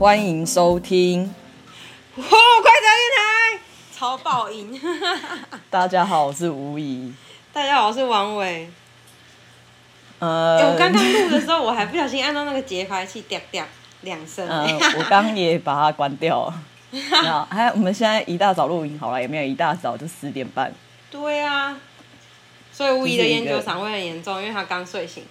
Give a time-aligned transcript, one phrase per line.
[0.00, 1.24] 欢迎收听。
[2.16, 3.62] 哦，快乐电台，
[3.94, 4.80] 超爆音。
[5.68, 7.12] 大家好，我是吴怡。
[7.52, 8.70] 大家好，我是王伟。
[10.18, 13.62] 呃，欸、我刚刚录的时候，我还不小心按到那个节拍器，掉掉
[14.00, 14.48] 两声。
[14.48, 14.66] 呃，
[14.96, 16.62] 我刚也把它关掉了。
[17.22, 20.72] 那还有，我们现在一大早录音好了，也没有一大早，就十点半。
[21.10, 21.76] 对啊。
[22.72, 25.24] 所以吴怡的烟酒嗓会很严重，因为他刚睡醒。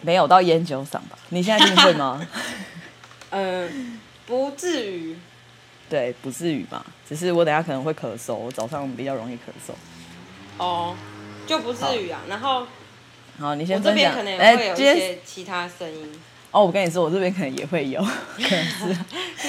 [0.00, 1.16] 没有到烟酒嗓吧？
[1.28, 2.20] 你现在听会吗？
[3.30, 3.70] 嗯、呃，
[4.26, 5.16] 不至于。
[5.88, 6.84] 对，不至于吧。
[7.08, 9.72] 只是我等下可能会咳嗽，我早上比较容易咳嗽。
[10.58, 10.94] 哦，
[11.46, 12.20] 就不至于啊。
[12.28, 12.66] 然后，
[13.38, 16.12] 好，你先我这边可能也会有一些其他声音。
[16.52, 18.00] 哦，我跟你说，我这边可能也会有，
[18.36, 18.88] 可能是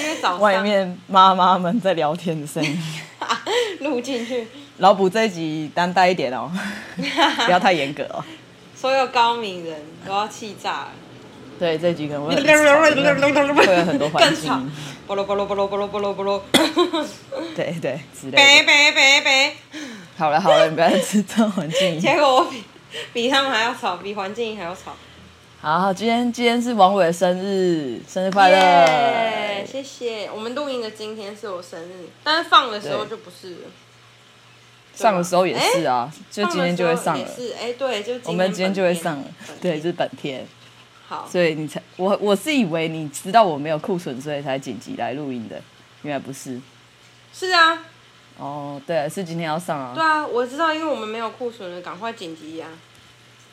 [0.00, 2.82] 因为早上外面妈妈们在聊天的声音
[3.80, 4.46] 录进去。
[4.78, 6.50] 老卜这一集担待一点哦，
[7.44, 8.24] 不要太严格哦。
[8.74, 10.92] 所有高明人都要气炸了。
[11.62, 14.72] 对，这一集可能会会有很多环境音。
[15.06, 16.44] 啵罗啵罗啵罗啵罗啵罗啵罗。
[17.54, 18.36] 对对，之类的。
[18.36, 19.52] 别别别别。
[20.16, 22.00] 好了好了，你不要制造环境音。
[22.00, 22.64] 结果我比
[23.12, 24.96] 比他们还要吵，比环境音还要吵。
[25.60, 30.28] 好，今天今天是王伟的生日，生日快乐！Yeah, 谢谢。
[30.34, 33.70] 我们录音的今天是我生日，但是放的时候就不是了。
[34.96, 37.24] 上的时候也是啊，欸、就今天就会上了。
[37.24, 39.24] 是，哎、欸，对，就我们今天就会上了，
[39.60, 40.44] 对，就是本天。
[41.12, 45.60] 好，所以你才我我是以为你知道我没有库存，所以才紧急来录音的，
[46.00, 46.58] 原来不是。
[47.34, 47.78] 是啊。
[48.38, 49.92] 哦，对，是今天要上啊。
[49.94, 52.72] 对啊，我知道，因为我们没有库存了，赶快紧急呀、啊。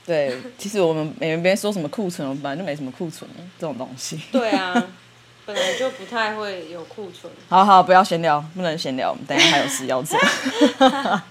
[0.05, 4.17] 对，其实我们没别说什么库存，我们本来就没什么库存这种东西。
[4.31, 4.73] 对啊，
[5.45, 7.31] 本来就不太会有库存。
[7.49, 10.17] 好好，不要闲聊，不能闲聊，我们等一下还有事要做。
[10.79, 11.21] 好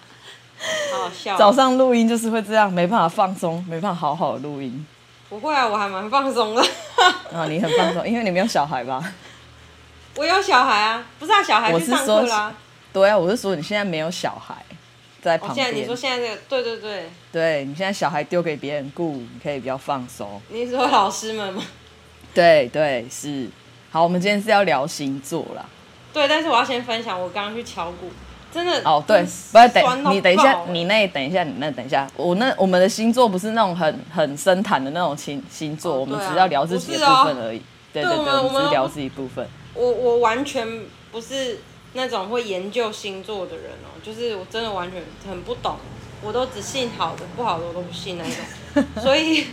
[1.05, 1.39] 好笑。
[1.39, 4.87] 早上录音就是会这样，没办法放松，没办法好好的录音。
[5.29, 6.63] 不会啊，我还蛮放松的。
[7.33, 9.03] 啊， 你很放松，因为你没有小孩吧？
[10.17, 12.55] 我有小孩啊，不是啊，小孩去上课啦。
[12.93, 14.57] 对啊，我是说你现在没有小孩
[15.23, 15.67] 在旁边。
[15.67, 17.11] 现在你说现在这个，对对对。
[17.31, 20.41] 对，你现在小孩丢给别人顾，你可以比较放松。
[20.49, 21.63] 你是说老师们吗？
[22.35, 23.49] 对对是。
[23.91, 25.65] 好，我们今天是要聊星座啦。
[26.13, 28.11] 对，但是我要先分享，我刚刚去敲鼓。
[28.53, 37.63] 真的哦，对，不是等你等一下，你那等一下，你那等一下，我那我们的星座不是那种很很深谈的那种星星座，哦啊、我们只是要聊自己的部分而已。
[37.93, 39.47] 对对对，对，我们只是聊自己部分。
[39.75, 40.67] 我我完全
[41.13, 41.61] 不是
[41.93, 45.77] 那种会研究星座的人哦，就是我真的完全很不懂，
[46.23, 49.47] 我都只信好的，不好的我都不信那种，所 以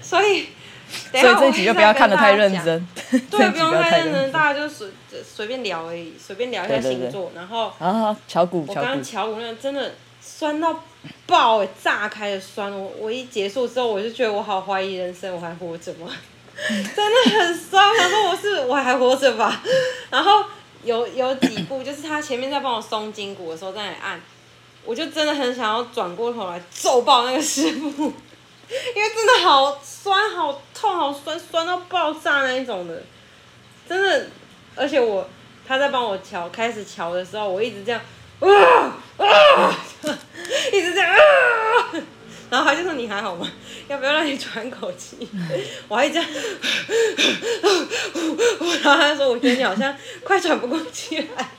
[0.00, 0.46] 所以。
[1.12, 2.86] 所以这一集就不要看得太认真，
[3.30, 4.88] 对， 不用太认真，大家就随
[5.22, 10.82] 随便聊而已，随便聊一下星座，然后啊，敲骨，我刚刚敲骨那个真的酸到
[11.26, 16.08] 爆，炸开的酸，我我一结束之后，我就觉得我好怀疑人生，我还活着吗？
[16.68, 19.62] 真的很酸，我想说我是我还活着吧？
[20.10, 20.44] 然后
[20.82, 24.20] 有有几步，就是他前面在帮我松筋骨的时候在那里按，
[24.84, 28.12] 我就真的很想要转过头来揍爆那个师傅。
[28.94, 33.02] 因为真的好酸、好痛、好酸，酸到爆炸那一种的，
[33.86, 34.26] 真的。
[34.74, 35.28] 而且我
[35.66, 38.00] 他在帮我乔，开始乔的时候，我一直这样，
[38.40, 39.76] 啊啊，
[40.72, 41.18] 一直这样啊。
[42.48, 43.46] 然后他就说：“你还好吗？
[43.86, 45.28] 要不要让你喘口气？”
[45.86, 46.28] 我还这样，
[48.82, 51.50] 然后他说：“我觉得你好像快喘不过气来。”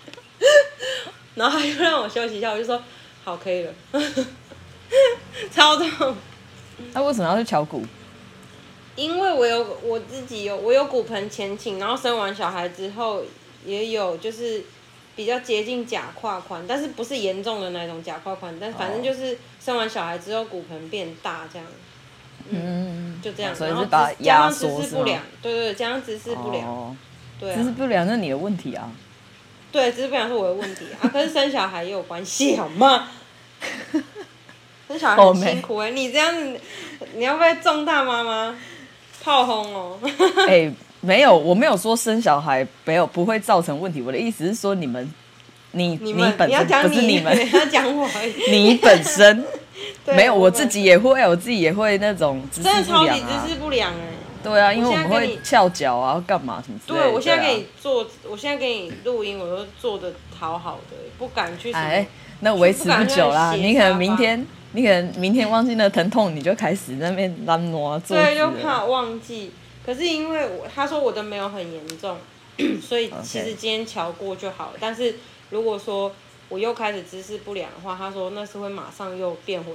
[1.36, 2.84] 然后他又让我休息一下，我就说
[3.24, 3.74] ：“好，可以了。”
[5.50, 6.18] 超痛。
[6.92, 7.86] 那为什么要去敲鼓？
[8.96, 13.24] 因为我有我自己有我有骨盆前倾，然后生完小孩之后
[13.66, 14.63] 也有就是
[15.16, 21.68] 比较接近假胯宽，但是不是严重的那种假胯宽，但反正就是生完小孩之后骨盆变大这样，
[22.50, 24.81] 嗯，就这样，所以是把压缩是吗？
[24.81, 26.96] 姿势不良，对对对，加上姿势不良，哦、
[27.40, 28.91] 对、啊，姿势不良那是你的问题啊，
[29.72, 33.08] 对，姿势不良是我的问题啊，可是生小孩也有关系好吗？
[34.87, 36.59] 生小孩很辛苦哎、欸，你这样子，
[37.16, 38.58] 你要不要重大妈妈
[39.23, 40.00] 炮轰哦？
[40.47, 44.02] 哎、欸，没有，我没有说生小孩没有不会造成问题。
[44.02, 45.12] 我的意思是说，你们，
[45.72, 48.08] 你你，你本身你不是你们， 你要讲我，
[48.50, 49.44] 你本身
[50.06, 54.14] 没有，我自己也会，我自己也会那种姿势不良啊，真的超级姿势不良哎、欸。
[54.44, 57.06] 对啊，因为我们会翘脚啊，干嘛什么之类的。
[57.06, 61.72] 对，我现在给你做，我现在给你录音，我都做的好好的，不敢去。
[61.73, 62.08] 哎，
[62.40, 64.46] 那维持不久啦，你可能明天。
[64.73, 68.16] 你可能明天忘记那疼痛，你就开始在那边懒挪做。
[68.16, 69.52] 对，就怕忘记。
[69.85, 72.18] 可是因为我他说我的没有很严重，
[72.82, 74.73] 所以其实今天瞧过就好了。
[74.79, 75.16] 但是
[75.50, 76.12] 如果说
[76.50, 79.73] 我又开始姿势不良的话，他说那是会马上又变回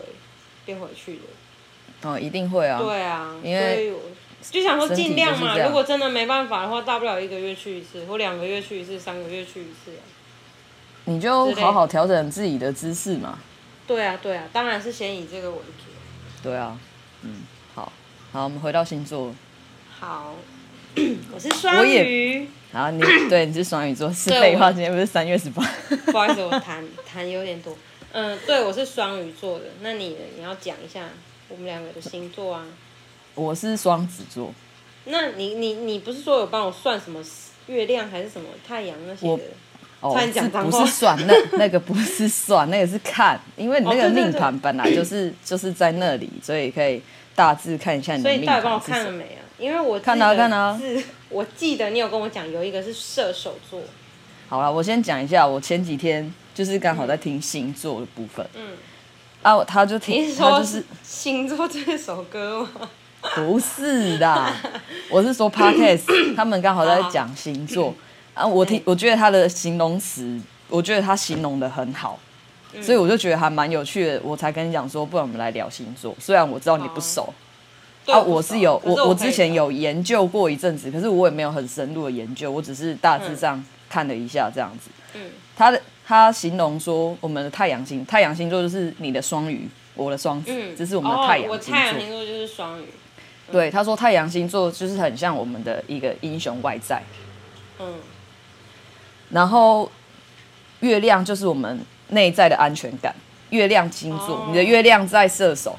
[0.64, 2.08] 变回去的。
[2.08, 2.80] 哦，一定会啊。
[2.80, 3.92] 对啊，因为
[4.50, 10.04] 就想说尽量嘛，如果真的没办法的话，大不了一个月去一次，或两个月去一次，三个月去一次啊。
[11.06, 13.38] 你就好好调整自己的姿势嘛。
[13.86, 16.42] 对啊，对啊，当然是先以这个为主。
[16.42, 16.78] 对啊，
[17.22, 17.42] 嗯，
[17.74, 17.92] 好，
[18.32, 19.34] 好，我们回到星座。
[19.98, 20.34] 好，
[21.32, 22.48] 我是双鱼。
[22.72, 25.62] 好，你对，你是双鱼座，是废话，今天不是三月十八。
[26.06, 27.76] 不好意思，我谈谈有点多。
[28.12, 29.66] 嗯，对，我是双鱼座的。
[29.80, 31.08] 那你你要讲一下
[31.48, 32.66] 我们两个的星座啊？
[33.34, 34.52] 我是双子座。
[35.04, 37.22] 那你你你不是说有帮我算什么
[37.68, 39.42] 月亮还是什么太阳那些的？
[40.08, 47.00] 哦，不是算那那个不是算，那个是看，因为你那个命盘本来就是就是在那里，所以可以
[47.34, 48.38] 大致看一下你的命盘。
[48.38, 49.42] 所以你到底帮我看了没啊？
[49.58, 53.80] 因为我看到看到，是我记得你有跟我讲有一个是射手座。
[54.48, 58.46] 好了，我先讲一下，我前几天就是刚好在听星座的部分。
[58.54, 58.62] 嗯。
[59.42, 62.88] 啊，他就听，他就是星座这首歌吗？
[63.34, 64.52] 不是的，
[65.08, 67.94] 我是说 Podcast，他们刚好在讲星座。
[68.36, 70.38] 啊，我听，我觉得他的形容词，
[70.68, 72.18] 我觉得他形容的很好，
[72.74, 76.14] 嗯、所以我就觉得还蛮有趣的，我才跟你讲说，不然我们来聊星座。
[76.20, 77.32] 虽然我知道你不熟，
[78.04, 84.90] 哦、啊，我是有，我我，我之前有研究过一阵子，可是我也没有很深入的研究，我只是大致上看了一下这样子。
[85.14, 91.54] 嗯，他的他形容说，我们的太阳星，太阳星座就是你的双鱼，我的双子，嗯、这是我们的太阳星座。
[91.54, 92.84] 哦、我太阳星座就是双鱼。
[93.48, 97.00] 嗯、对，他说太阳星座就是很像我们的一个英雄外在。
[97.80, 97.94] 嗯。
[99.30, 99.90] 然后，
[100.80, 103.14] 月亮就是我们内在的安全感。
[103.50, 104.48] 月亮星座，oh.
[104.48, 105.78] 你的月亮在射手。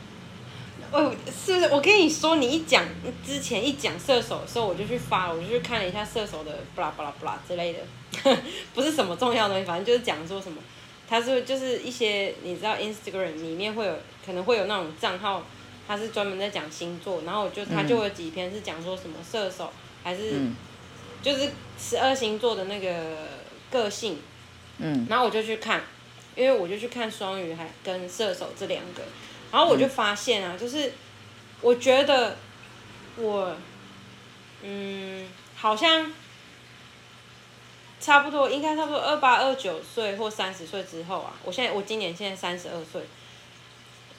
[0.92, 1.14] 哦，
[1.46, 1.66] 是不是？
[1.74, 2.84] 我跟你说，你一讲
[3.26, 8.38] 之前一讲射手的时候，我就去发，我就去看了一下射手的巴拉巴拉巴拉之类的，
[8.74, 10.62] 不是什么重要的东西，反正就是讲说什么，
[11.10, 13.94] 他是就是一些你知道，Instagram 里面会有
[14.26, 15.44] 可能会有那种账号，
[15.86, 19.72] 他是专门在讲星座，然后我就他就有几篇是讲说什么射手
[20.04, 20.32] 还是。
[20.36, 20.56] 嗯
[21.20, 22.88] 就是十二星座的那个
[23.72, 24.18] 个性，
[24.78, 25.82] 嗯，然后我就去看，
[26.36, 29.02] 因为我就去看双鱼还跟射手这两个，
[29.52, 30.94] 然后我就发现啊，嗯、就是
[31.62, 32.38] 我觉得
[33.18, 33.56] 我，
[34.64, 36.12] 嗯，好像
[38.00, 43.02] 差不多应该差不多二八二九岁或三十岁之后啊，我现在我今年现在三十二岁，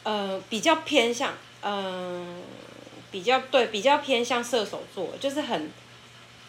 [0.02, 2.26] 呃，比较偏向，嗯、呃，
[3.10, 5.70] 比较对，比较偏向射手座，就是很。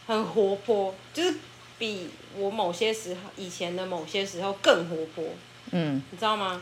[0.07, 1.35] 很活泼，就是
[1.77, 5.23] 比我某些时候以前的某些时候更活泼。
[5.71, 6.61] 嗯，你知道吗？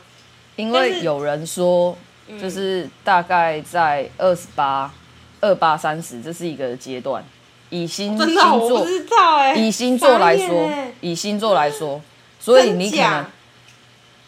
[0.56, 1.98] 因为有人说，
[2.42, 4.94] 就是大概在二十八、
[5.40, 7.24] 二八、三十，这是一个阶段。
[7.70, 8.88] 以星星座，
[9.56, 10.70] 以星座来说，
[11.02, 12.02] 以星座来说，
[12.40, 13.26] 所以你可能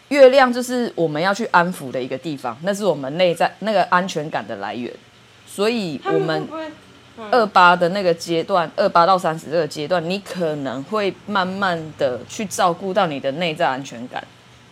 [0.08, 4.92] 月亮就是我们要去安抚的一个地方，那是我们内在那个安全感的来源。
[5.46, 6.48] 所以我们。
[7.30, 14.22] 二八的那个阶段，二八到三十这个阶段，你可能会慢慢的去照顾到你的内在安全感，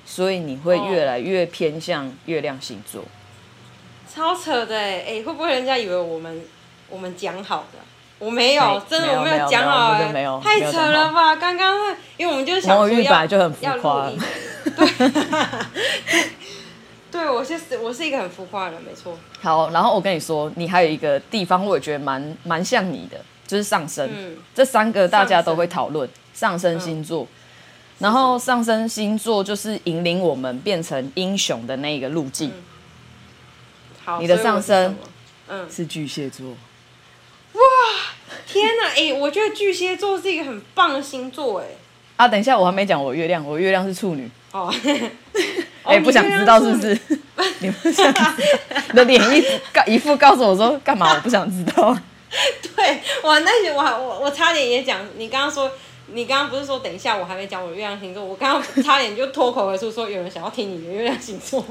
[0.04, 3.02] 所以你会越来越偏向月亮星座。
[4.12, 6.42] 超扯的哎，哎，会不会人家以为我们
[6.88, 7.78] 我们讲好的？
[8.18, 11.36] 我没有，真的我没有讲好哎，没有，太扯了吧？
[11.36, 11.76] 刚刚
[12.16, 14.10] 因为我们就想说要就很浮夸，
[14.76, 16.30] 对。
[17.18, 19.18] 对，我是我是一个很浮夸的人，没错。
[19.40, 24.08] 好，然后我跟你说，你还有一个地方，我也觉得蛮蛮像你的，就是上升。
[24.14, 27.28] 嗯，这三个大家都会讨论上升星座，嗯、
[27.98, 32.50] 然后上升星座就是引领我们变成英雄的那个路径。
[32.50, 32.62] 嗯、
[34.04, 34.94] 好，你的上升，
[35.48, 36.50] 嗯，是巨蟹座。
[36.50, 37.60] 哇，
[38.46, 38.90] 天哪！
[38.94, 41.66] 哎，我觉得巨蟹座是一个很棒的星座，哎。
[42.16, 44.30] 啊，等一下，我还没讲我月亮，我月亮是处女。
[44.52, 44.72] 哦。
[45.84, 46.98] 哎，欸、不想知道是不是？
[47.60, 48.32] 你 不想知道？
[48.90, 51.14] 你的脸一告一副告诉我说干嘛？
[51.14, 51.96] 我不想知道。
[52.76, 55.00] 对，我那些我我我差点也讲。
[55.16, 55.70] 你刚刚说，
[56.08, 58.22] 你刚刚不是说等一下我还没讲我的月亮星座？
[58.22, 61.64] 我刚刚差点就脱口而出说有人想要听你的月亮星座。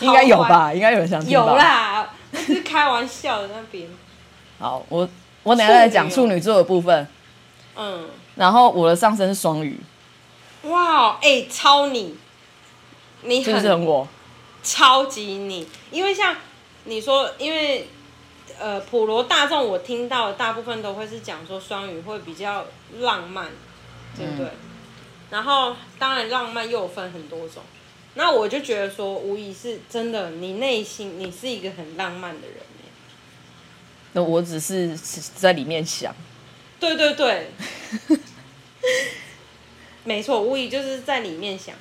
[0.00, 0.72] 应该有吧？
[0.72, 1.30] 应该有人想听。
[1.30, 3.86] 有啦，是开玩笑的那边。
[4.58, 5.06] 好，我
[5.42, 7.06] 我等下再讲处女座的部分。
[7.76, 8.08] 嗯。
[8.36, 9.78] 然后我的上升是双鱼。
[10.64, 12.16] 哇，哎，超你。
[13.22, 14.08] 你很我，
[14.62, 16.36] 超级你，因为像
[16.84, 17.88] 你说，因为
[18.58, 22.66] 呃普罗大众，我听到的大部分都会是讲说双鱼会比较
[23.00, 23.50] 浪漫，
[24.16, 24.46] 对不对？
[24.46, 24.58] 嗯、
[25.30, 27.62] 然后当然浪漫又有分很多种，
[28.14, 32.56] 那我就觉得说，无疑是真的，你内心你是一个很浪漫的人。
[34.12, 34.96] 那我只是
[35.36, 36.12] 在里面想，
[36.80, 37.52] 对对对，
[40.10, 41.74] 没错，无疑就是在里面想。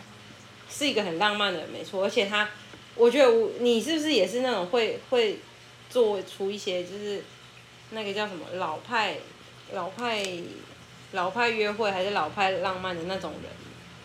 [0.72, 2.04] 是一个很浪漫的人，没错。
[2.04, 2.48] 而且他，
[2.96, 5.40] 我觉得我你是不是也是那种会会
[5.90, 7.24] 做出一些就是
[7.90, 9.16] 那个叫什么老派、
[9.74, 10.24] 老派、
[11.14, 13.52] 老派约会还是老派浪漫的那种人。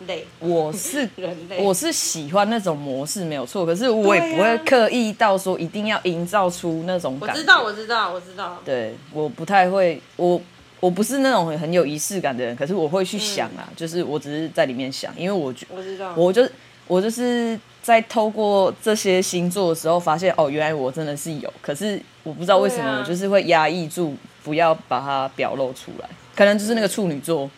[0.08, 8.60] 类我是 人类，我是喜欢那种模式没有错，可是我也不会刻意到说一定要营造出那种感知道，我知道，我知道。
[8.64, 10.40] 对，我不太会，我
[10.80, 16.46] 我不是那种很有仪式感的人，可是我会去想啊，嗯、就是我只是在里面想，因为我觉我知道，我就
[16.86, 27.50] 我就是在透过这些星座的时候发现，哦，原来我真的是有，可是我不知道为什么，我就是会压抑住，不要把它表露出来，可能就是那个处女座。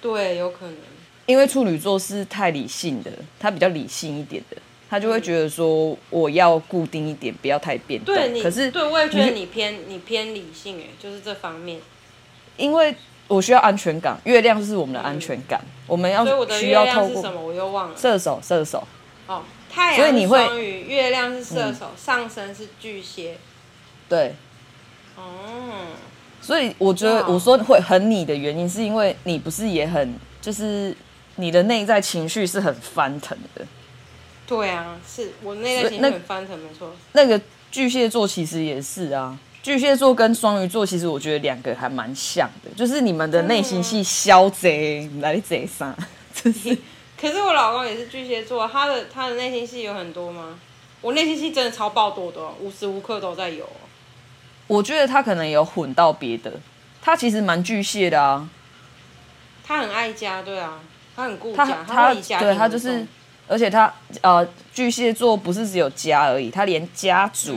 [0.00, 0.76] 对，有可能。
[1.26, 4.56] 因为处女座是太理性的，他比较理性一点的，
[4.88, 8.14] 他就会觉得说我要固定一点，不要太变动。
[8.14, 11.80] 对，可是对我也觉得你偏你，你偏理性哎，就是这方面。
[12.58, 12.94] 因为
[13.26, 17.40] 我需要安全感，月亮是我们的安全感，嗯、我们要需要透过什么？
[17.40, 17.96] 我又忘了。
[17.96, 18.86] 射手，射手。
[19.26, 23.38] 哦，太阳是双鱼，月亮是射手，嗯、上升是巨蟹。
[24.06, 24.34] 对。
[25.16, 25.22] 哦。
[26.42, 30.94] 所以我觉得我说会很你的原因，是因为你不是也很就是。
[31.40, 33.64] 你的内在情绪是很翻腾的，
[34.44, 36.92] 对啊，是我内在情绪很翻腾，没错。
[37.12, 39.38] 那个巨蟹座其实也是啊，
[39.68, 45.94] 巨蟹座跟双鱼座其实我觉得两个还蛮像的，就是你们的内心戏消贼来贼啥，
[46.32, 46.74] 真是。
[47.20, 50.58] 可是我老公也是巨蟹座，他的他的内心戏有很多吗？
[51.02, 53.68] 我内心戏真的超爆多的，无时无刻都在有。
[54.66, 56.50] 我觉得他可能有混到别的，
[57.02, 58.48] 他其实蛮巨蟹的啊。
[59.62, 60.80] 他很爱家，对啊。
[61.14, 63.06] 他很顾家，他他对他就是，
[63.46, 67.54] 而且他呃巨蟹座不是只有家而已，他连家族、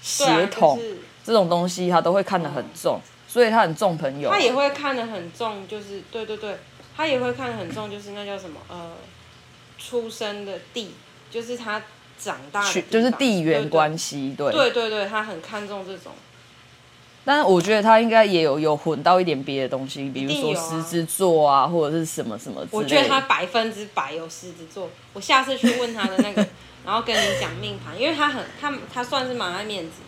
[0.00, 4.30] 血统、嗯啊就是、这种东西他都会看得很重，嗯、所以他很重朋友。
[4.30, 6.58] 他也会看得很重，就是对对对，
[6.96, 8.92] 他也会看得很重，就是那叫什么呃，
[9.78, 10.90] 出生的地，
[11.30, 11.82] 就是他
[12.18, 16.12] 长大的，就是地缘关系，对对对对，他很看重这种。
[17.26, 22.62] 但是我觉得他应该也有有混到一点别的东西，比如说狮子座啊，或者是什么什么。
[22.70, 24.90] 我觉得他百分之百有狮子座。
[25.14, 26.46] 我下次去问他的那个，
[26.84, 30.02] 然后跟你讲命盘，因为他很他他算是蛮爱面子，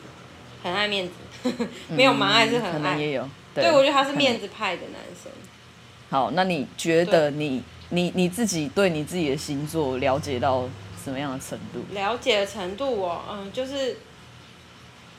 [0.66, 1.52] 很爱面子，
[1.88, 2.70] 没有蛮爱是很爱。
[2.70, 3.28] 嗯、可能也有。
[3.54, 5.30] 对，对我觉得他是面子派的男生。
[6.10, 10.68] 好，那你觉得你你你自己对你自己的星座了解到
[11.02, 11.84] 什么样的程度？
[11.94, 13.98] 了解的程度哦，嗯，就是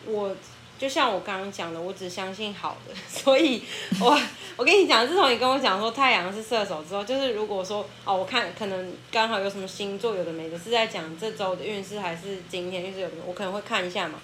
[0.06, 0.36] 我。
[0.80, 3.64] 就像我刚刚讲的，我只相信好的， 所以
[4.00, 4.16] 我
[4.56, 14.20] 我跟你讲，自从你跟我讲说太阳是射手之后，就是如果说哦，我看可能刚好有什么星座有的没的，是在讲这周的运势还是今天运势有的，我可能会看一下嘛。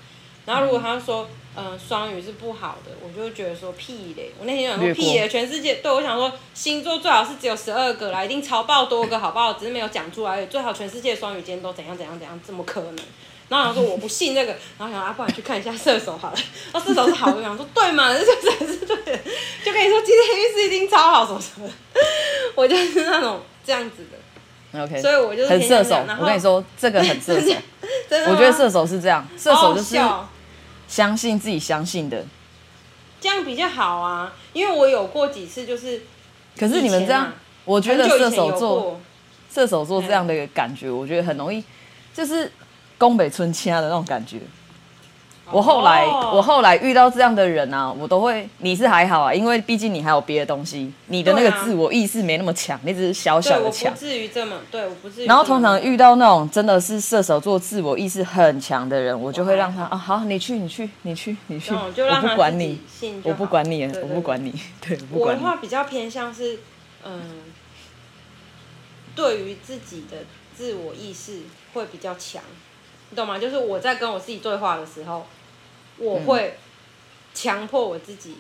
[0.45, 9.53] 然后如果他说嗯双鱼是不好的，我就会觉得说屁嘞，我那天想说屁嘞，全世界对我想说星座最好是只有十二个啦，一定超爆多个好不好？
[9.53, 12.95] 只是没有讲出来，最好全世界双鱼今天都怎样怎样怎样，怎么可能？
[13.49, 16.37] 然后想说我不信这个，然后想啊，不然去看一下射手好了。
[16.73, 19.19] 那， 射手是好的， 我想说对嘛，这才是对的。
[19.63, 21.69] 就跟你说今天运势一定超好，什么什么。
[22.55, 24.81] 我就是那种这样子的。
[24.81, 24.99] OK。
[24.99, 25.95] 所以我就很射手。
[26.19, 27.51] 我跟你说，这个很射手。
[28.27, 29.95] 我觉得射手是这样，射手就是
[30.93, 32.23] 相信自己相信的。
[33.19, 36.03] 这样比较好啊，因为我有过几次就是。
[36.55, 37.33] 可是你们这样，
[37.65, 39.01] 我觉得射手座，
[39.51, 41.63] 射手座这样的感觉，我觉得很容易，
[42.13, 42.51] 就是。
[42.95, 44.39] 宫北春掐的那种感觉，
[45.53, 46.33] 我后来、oh.
[46.35, 55.27] 我后来遇到这样的人啊，我都会，你是还好啊，因为毕竟你还有别的东西，你的那个自我意识没那么强，你只是小小的强，不至于这么，对，我不至于。
[55.27, 62.81] 然后通常遇到那种真的是射手座自我意识很强的人，我就会让他啊，好，你去，你去，你去，你去，我不管你，
[63.23, 65.39] 我不管你，我不管你， 对，我不管你。
[65.39, 66.59] 我的话比较偏向是，
[67.05, 67.21] 嗯，
[69.15, 70.17] 对于自己的
[70.57, 71.41] 自我意识
[71.73, 72.41] 会比较强。
[73.09, 73.37] 你懂吗？
[73.37, 75.27] 就是我在跟我自己对话的时候，
[75.97, 76.57] 我会
[77.33, 78.35] 强迫我自己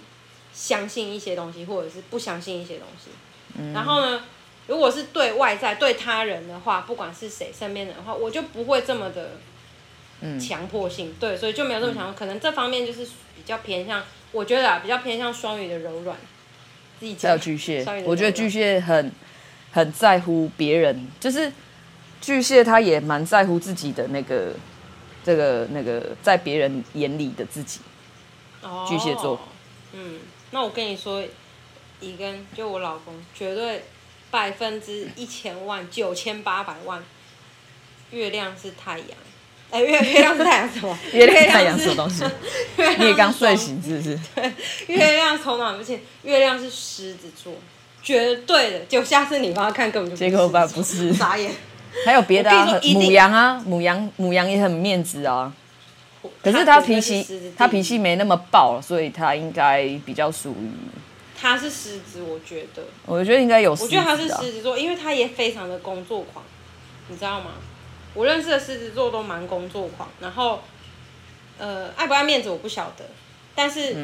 [0.53, 3.11] 相信一些东西，或者是不相信一些东西。
[3.57, 4.23] 嗯、然后呢，
[4.67, 9.31] 如果是对外在、对他人的话，不管是谁身边人的话，我就不会这么的
[10.39, 11.09] 强迫性。
[11.09, 12.11] 嗯、对，所以就没有这么强。
[12.11, 13.05] 嗯、可能这方面就是
[13.35, 16.17] 比较偏向，我觉得啊，比较偏向双鱼的柔软。
[16.99, 19.11] 自己还有巨蟹，我觉得巨蟹很
[19.71, 21.51] 很在乎别人，就是。
[22.21, 24.53] 巨蟹他也蛮在乎自己的那个，
[25.23, 27.79] 这个那个在别人眼里的自己。
[28.61, 28.85] 哦。
[28.87, 29.39] 巨蟹座。
[29.93, 30.19] 嗯，
[30.51, 31.23] 那我跟你说，
[31.99, 33.85] 乙根就我老公，绝对
[34.31, 37.03] 百分之一千万九千八百万，
[38.11, 39.07] 月亮是太阳。
[39.69, 40.97] 哎、欸，月月亮是太阳 什么？
[41.13, 42.23] 月亮太阳什么东西？
[42.99, 44.19] 你也刚睡醒是不是？
[44.35, 44.53] 对，
[44.87, 47.53] 月亮从哪不见，月亮是狮子座，
[48.01, 48.79] 绝对的。
[48.85, 51.11] 就下次你帮他看，根本就结果吧，不是。
[51.13, 51.51] 傻眼。
[52.05, 55.53] 还有别的啊，母羊啊，母羊，母羊也很面子啊。
[56.41, 60.71] 可是他脾气，他脾气没那么暴，所以他应该比较属于。
[61.39, 62.83] 他是狮子，我觉得。
[63.05, 63.71] 我觉得应该有。
[63.71, 66.43] 我觉得他是狮子座，因为他也非常的工作狂，
[67.09, 67.51] 你知道吗？
[68.13, 70.61] 我认识的狮子座都蛮工作狂，然后，
[71.57, 73.03] 呃，爱不爱面子我不晓得，
[73.55, 73.95] 但是，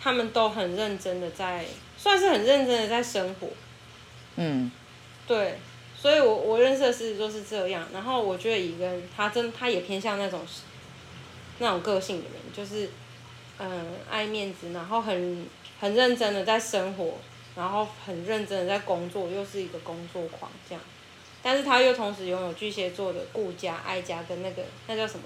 [0.00, 1.64] 他们都很认真的在，
[1.98, 3.48] 算是很认真的在生活。
[4.36, 4.70] 嗯，
[5.26, 5.58] 对，
[6.00, 10.40] 所以我我认识的狮子座是这样，然后我觉得乙跟他真他也偏向那种，
[11.58, 12.88] 那种个性的人，就是，
[13.58, 15.46] 嗯、呃，爱面子，然后很
[15.78, 17.18] 很认真的在生活，
[17.54, 20.82] 然后很认真的在工作，又是一个工作狂这样。
[21.42, 25.24] 但是他又同时拥有巨蟹座的顾家、爱家跟那个那叫什么？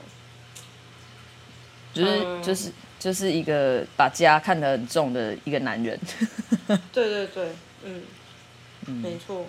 [1.93, 5.97] 就是、嗯、就是就是一个把家看得很重的一个男人。
[6.93, 7.49] 对对对，
[7.85, 8.03] 嗯，
[8.87, 9.47] 嗯没错，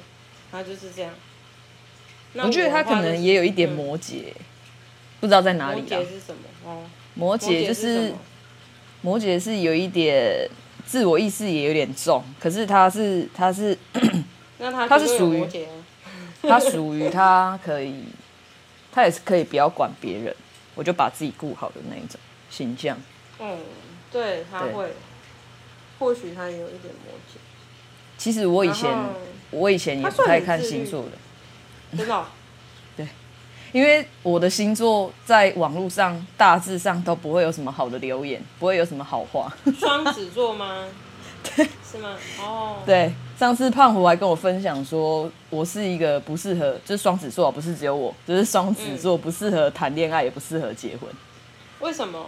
[0.56, 1.12] 他就是这样。
[2.34, 4.42] 我，我觉得他可能也有一点摩羯，嗯、
[5.20, 5.82] 不知道在哪里。
[5.82, 6.42] 摩羯是什么？
[6.66, 6.84] 哦，
[7.14, 8.14] 摩羯就是
[9.02, 10.50] 摩羯是有一点
[10.86, 13.78] 自我意识也有点重，可是他是他是
[14.60, 15.46] 那他他是属于。
[16.48, 18.04] 他属于他可以，
[18.92, 20.36] 他也是可以不要管别人，
[20.76, 22.20] 我就把自己顾好的那一种
[22.52, 22.96] 形象。
[23.40, 23.58] 嗯，
[24.12, 24.94] 对，他会，
[25.98, 27.40] 或许他也有一点摩羯。
[28.20, 29.10] 其实我以前后
[29.56, 31.12] 我以前也不太看星座的，
[31.98, 32.26] 真的、哦。
[32.98, 33.08] 对，
[33.72, 39.52] 因为我的星座在网络上大致上都不会有什么好的留言，不会有什么好话。
[39.80, 40.86] 双子座吗？
[41.56, 42.18] 对，是吗？
[42.40, 43.12] 哦，对。
[43.38, 51.10] 上次胖虎还跟我分享说，我是一个不适合，就是双子座，不是只有我，就是双子座不适合谈恋爱，也不适合结婚。
[51.82, 52.26] 为什么？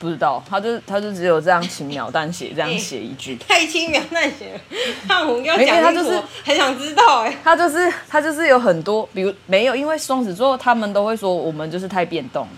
[0.00, 4.60] 不知道，他就他就只有这样轻描淡写这样写一句， 太轻描淡写了。
[5.06, 12.48] 胖虎要讲，他就是很想知道哎，他就是他就是有很多，比如没有，因为双子座他们都会说我们就是太变动。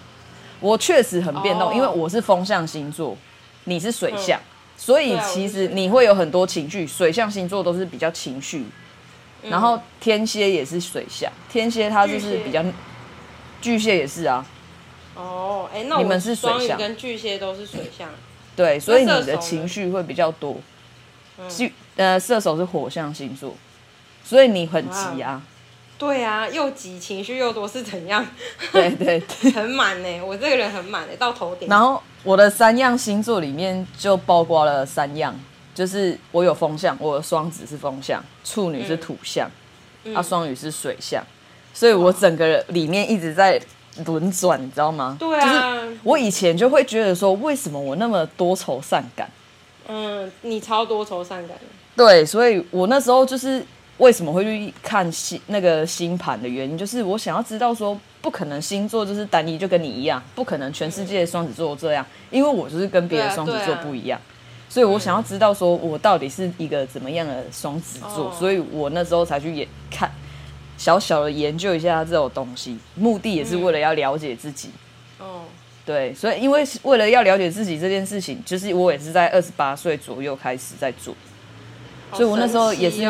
[0.61, 3.17] 我确实很变动，哦、因为我是风象星座，
[3.65, 4.39] 你是水象。
[4.39, 8.65] 嗯所以其实你会有很多情绪，水象星座都是比较情绪，
[9.43, 12.65] 嗯、然后天蝎也是水象，天蝎它就是比较，
[13.61, 14.45] 巨蟹也是啊。
[15.15, 18.09] 哦，哎，那你们是双鱼跟巨蟹都是水象。
[18.57, 20.57] 对，所以你的情绪会比较多。
[21.49, 23.55] 巨呃，射手是火象星座，
[24.25, 25.43] 所以你很急啊。
[25.99, 28.27] 对啊，又急，情绪又多，是怎样？
[28.73, 30.23] 对对对， 很满呢。
[30.25, 31.69] 我这个人很满的，到头顶。
[31.69, 35.35] 然后我的三样星座里面就包括了三样，
[35.75, 39.51] 就是我有风象，我的双子是风象，处女是土象，
[40.05, 41.25] 嗯、啊，双鱼是水象，
[41.73, 43.61] 所以我整个人里面一直在
[44.05, 45.17] 轮转，你知道吗？
[45.19, 45.75] 对啊。
[45.75, 49.31] 就是我以前就会觉得说，为什么我那么多愁善感？
[49.89, 51.57] 嗯，你超多愁善感。
[51.97, 53.65] 对，所以我那时候就是。
[53.99, 64.21] 为什么会去看星那个星盘的原因，就是我想要知道说，不可能星座就是单一，就跟你一样，不可能全世界的双子座这样，因为我就是跟别的双子座不一样，
[64.69, 70.11] 所以我想要知道说我到底是一个怎么样的双子座，所以我那时候才去研看，
[70.83, 74.71] 小小的研究一下这种东西，目的也是为了要了解自己。
[75.21, 75.43] 哦，
[75.87, 81.15] 对，所以因为为了要了解自己这件事情，就是我也是在二十八岁左右开始在做，
[82.13, 83.09] 所以我那时候也是。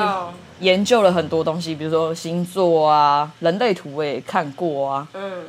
[0.61, 5.09] 研究了很多东西，比如说星座啊、人类图我也看过啊。
[5.13, 5.45] 嗯。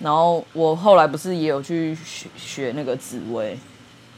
[0.00, 3.56] 然后我后来不是也有去学学那个紫薇。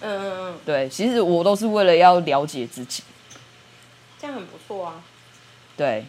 [0.00, 0.54] 嗯嗯嗯。
[0.66, 3.04] 对，其实我都是为了要了解自己。
[4.20, 4.94] 这样很不错啊。
[5.76, 6.04] 对。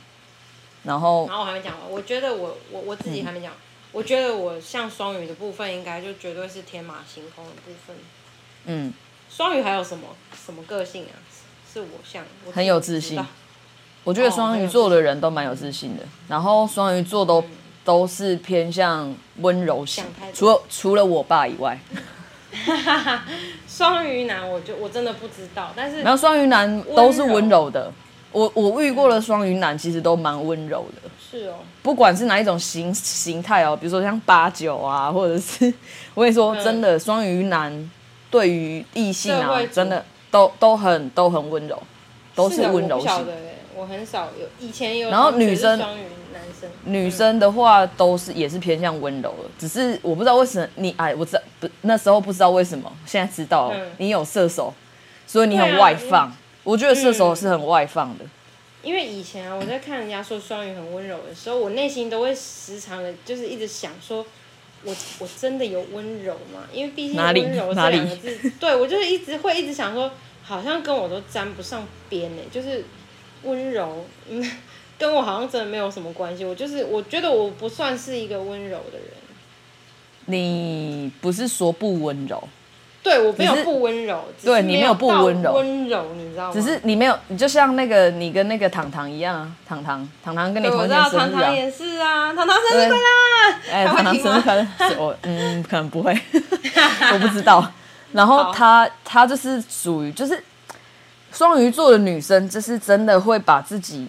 [0.83, 1.27] 然后。
[1.27, 3.57] 然后我还没讲完，我觉得我我我自己还没讲，嗯、
[3.91, 7.95] 我觉得我像双鱼的部分，应该就绝对是天马行空的部分。
[8.65, 8.93] 嗯。
[9.29, 10.09] 双鱼还有什么
[10.45, 11.17] 什么个性啊？
[11.73, 13.19] 是我像我很有自信。
[14.03, 17.49] 我觉得双鱼座的人都蛮有自信的，然后双鱼座都、嗯、
[17.83, 20.03] 都是偏向温柔型，
[20.35, 21.79] 除了除了我爸以外。
[23.67, 27.91] 双鱼男，我就我真的不知道，但是然后双鱼男都是温柔的，
[28.33, 31.09] 我我遇过的双鱼男其实都蛮温柔的。
[31.31, 35.73] 是哦，不管是哪一种形形态哦，比如说像八九啊，或者是
[36.13, 37.91] 我跟你说真的，双鱼男
[38.29, 41.81] 对于异性啊，真的都都很都很温柔，
[42.35, 43.25] 都是温柔型。
[43.75, 45.09] 我很少有，以前有。
[45.09, 54.71] 然后女生，双鱼男生，女生的话都是也是偏向温柔的，只是我不知道为什么你哎，我知道不那时候不知道为什么，现在知道了，你有射手，
[55.25, 56.31] 所以你很外放。
[56.63, 58.25] 我觉得射手是很外放的。
[58.81, 64.25] 因为以前啊，我在看人家说双鱼很温柔的时候，我内心都会时常的，就是一直想说，
[64.83, 66.67] 我我真的有温柔吗？
[66.73, 70.11] 因为毕竟温柔这两个字，对我就是一直会一直想说，
[70.43, 72.83] 好像跟我都沾不上边呢，就是。
[73.45, 74.41] 温柔，嗯，
[74.97, 76.45] 跟我好像真的没有什么关系。
[76.45, 79.07] 我就是，我觉得我不算是一个温柔的人。
[80.27, 82.41] 你不是说不温柔？
[83.03, 86.53] 对，我没有不温柔，对你没有不温柔，温柔你知道吗？
[86.53, 93.73] 只是你没有，你就像那个你跟那个糖糖一样啊，糖糖糖糖跟你同一天生日啊，糖糖也是啊，糖糖生日快乐！
[93.73, 94.65] 哎，糖糖生日快乐！
[94.97, 96.17] 我嗯，可能不会，
[97.11, 97.69] 我不知道。
[98.13, 100.41] 然后他他就是属于就是
[101.31, 104.07] 双鱼座的女生，就是真的会把自己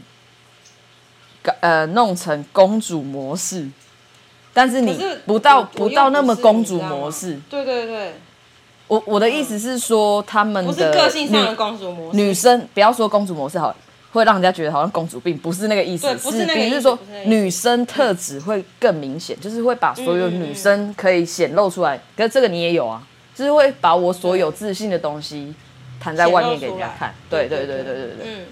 [1.59, 3.69] 呃弄成公主模式，
[4.53, 8.15] 但是你不到不到那么公主模式，对对对。
[8.95, 12.17] 我我的意思是说，他们的不是个性上的公主模式。
[12.17, 13.75] 女生不要说公主模式好，
[14.13, 16.07] 会让人家觉得好像公主病，不是那个意思。
[16.07, 16.75] 对，不是那个意思。
[16.77, 22.01] 是，是说女生特质会更明显，就是会把所有女生可以显露出来。
[22.17, 23.03] 可是这个你也有啊，
[23.35, 25.53] 就是会把我所有自信的东西
[25.99, 27.13] 摊在外面给人家看。
[27.29, 28.27] 对对对对对对。
[28.27, 28.47] 嗯。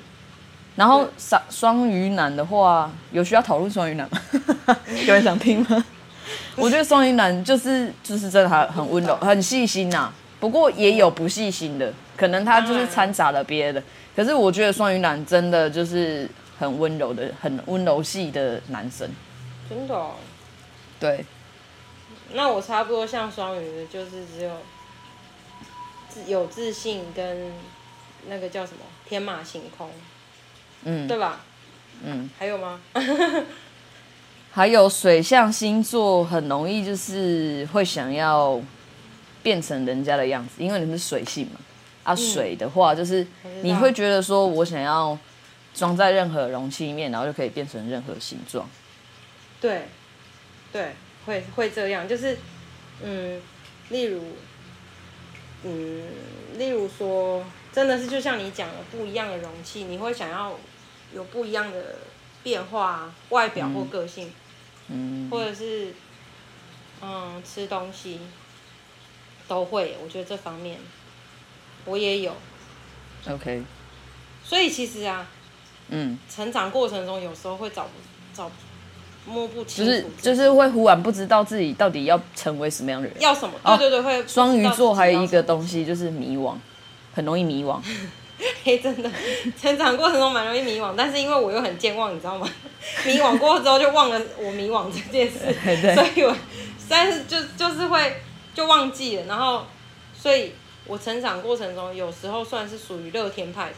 [0.75, 4.77] 然后双双鱼男的话，有需要讨论双鱼男吗？
[5.07, 5.85] 有人想听吗？
[6.57, 10.11] 我觉得双鱼男就是就是真的还很温柔，很细心呐。
[10.43, 13.81] 不过也有不细心的，可能他就是掺杂了别的。
[14.17, 16.29] 可是我觉得双鱼男真的就是
[16.59, 19.09] 很温柔的，很温柔系的男生。
[19.71, 20.17] 真的、哦？
[20.99, 21.25] 对。
[22.33, 24.51] 那我差不多像双鱼的，就是只有
[26.09, 27.53] 自有自信跟
[28.27, 29.89] 那个叫什么天马行空，
[30.83, 31.43] 嗯，对吧？
[32.05, 32.29] 嗯。
[32.37, 32.81] 还有吗？
[34.51, 38.61] 还有水象星座很容易就是会想要。
[39.43, 41.61] 变成人家的样子，因为你们是水性嘛。
[42.05, 43.25] 啊，水的话就是
[43.63, 45.17] 你会觉得说，我想要
[45.73, 48.69] 装在任何容器里面，然后就可以变成任何形状。
[49.61, 49.87] 对，
[50.73, 52.37] 对，会会这样，就是，
[53.05, 53.41] 嗯，
[53.91, 54.21] 例如，
[55.63, 56.03] 嗯，
[56.59, 60.59] 例如说，真的是就像你讲的，不一样的容器，你会想要
[61.15, 61.99] 有不一样的
[62.43, 64.33] 变化，外表或个性，
[64.89, 65.95] 嗯，或者是，
[67.01, 68.19] 嗯，吃东西。
[69.49, 70.79] 都会，我觉得这方面
[71.85, 72.33] 我也有。
[73.29, 73.63] OK。
[74.45, 75.27] 所以其实啊，
[75.89, 77.91] 嗯，成长过程中有时候会找不
[78.35, 78.51] 找
[79.25, 83.55] 摸不清楚，就是就是会忽然不知道自己到底要成为什么样的人，要什么？
[83.79, 84.27] 对对对，哦、会。
[84.27, 86.55] 双鱼座还有一个东西就是迷惘，
[87.15, 87.81] 很容易迷惘。
[88.65, 89.09] 嘿，真的，
[89.61, 92.49] 成长过程中蛮容易迷惘，但是因为我又很健忘，你知道吗？
[93.07, 95.39] 迷惘过之后就忘了我迷惘这件事，
[95.95, 96.37] 所以我
[96.89, 98.17] 但是就就是会。
[98.55, 99.65] 就忘记了，然后，
[100.15, 100.53] 所以
[100.87, 103.77] 我成长过程中有时候算是属于乐天派的。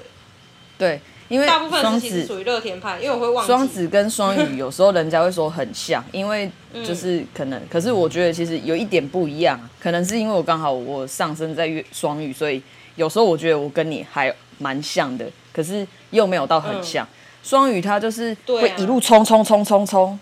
[0.76, 3.46] 对，因为大部分人其实属于乐天派，因为我会忘记。
[3.46, 6.50] 双子跟双鱼有时候人家会说很像，因为
[6.84, 12.60] 就是可能，嗯、可是我觉得其实有一点不一样，可能是因为我刚好我上升在月双鱼，所以
[12.96, 17.06] 有时候我觉得我跟你还蛮像的，可是又没有到很像。
[17.44, 20.18] 双、嗯、鱼他就是会一路冲冲冲冲冲。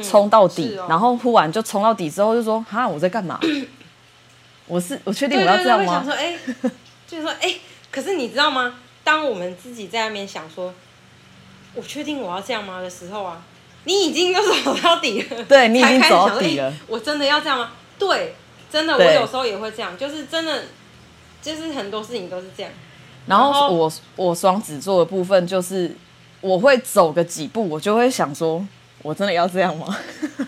[0.00, 3.40] 冲到底，嗯哦、然后忽然就冲到底之后就说：“哈，我在干嘛？
[4.68, 6.70] 我是我确定我要这样吗？”对对对，会想说：“哎、欸，
[7.08, 8.74] 就是说，哎、欸，可是你知道吗？
[9.02, 10.72] 当我们自己在那边想说，
[11.74, 13.42] 我确定我要这样吗的时候啊，
[13.84, 15.44] 你已经就是走到底了。
[15.48, 16.70] 对，你已经走到底了。
[16.70, 17.72] 欸、我真的要这样吗？
[17.98, 18.36] 对，
[18.70, 20.62] 真的，我有时候也会这样，就是真的，
[21.42, 22.72] 就是很多事情都是这样。
[23.26, 25.94] 然后我我双子座的部分就是，
[26.40, 28.64] 我会走个几步，我就会想说。
[29.02, 29.98] 我真的要这样吗？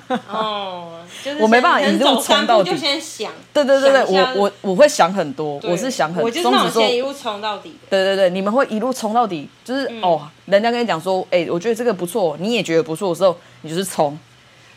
[0.29, 2.71] 哦，就是我没办法一路冲到底。
[2.71, 6.25] 就先想，对对对对，我我我会想很多，我是想很多。
[6.25, 7.77] 我就是那种先一路冲到底。
[7.91, 14.17] 对对对，你们会一路冲到底，就是哦，人家跟你讲说，哎，我觉得这个不错，你也觉得不错的时候，你就是冲，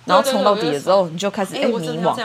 [0.05, 2.15] 然后冲到底的时候，你就开始哎迷惘。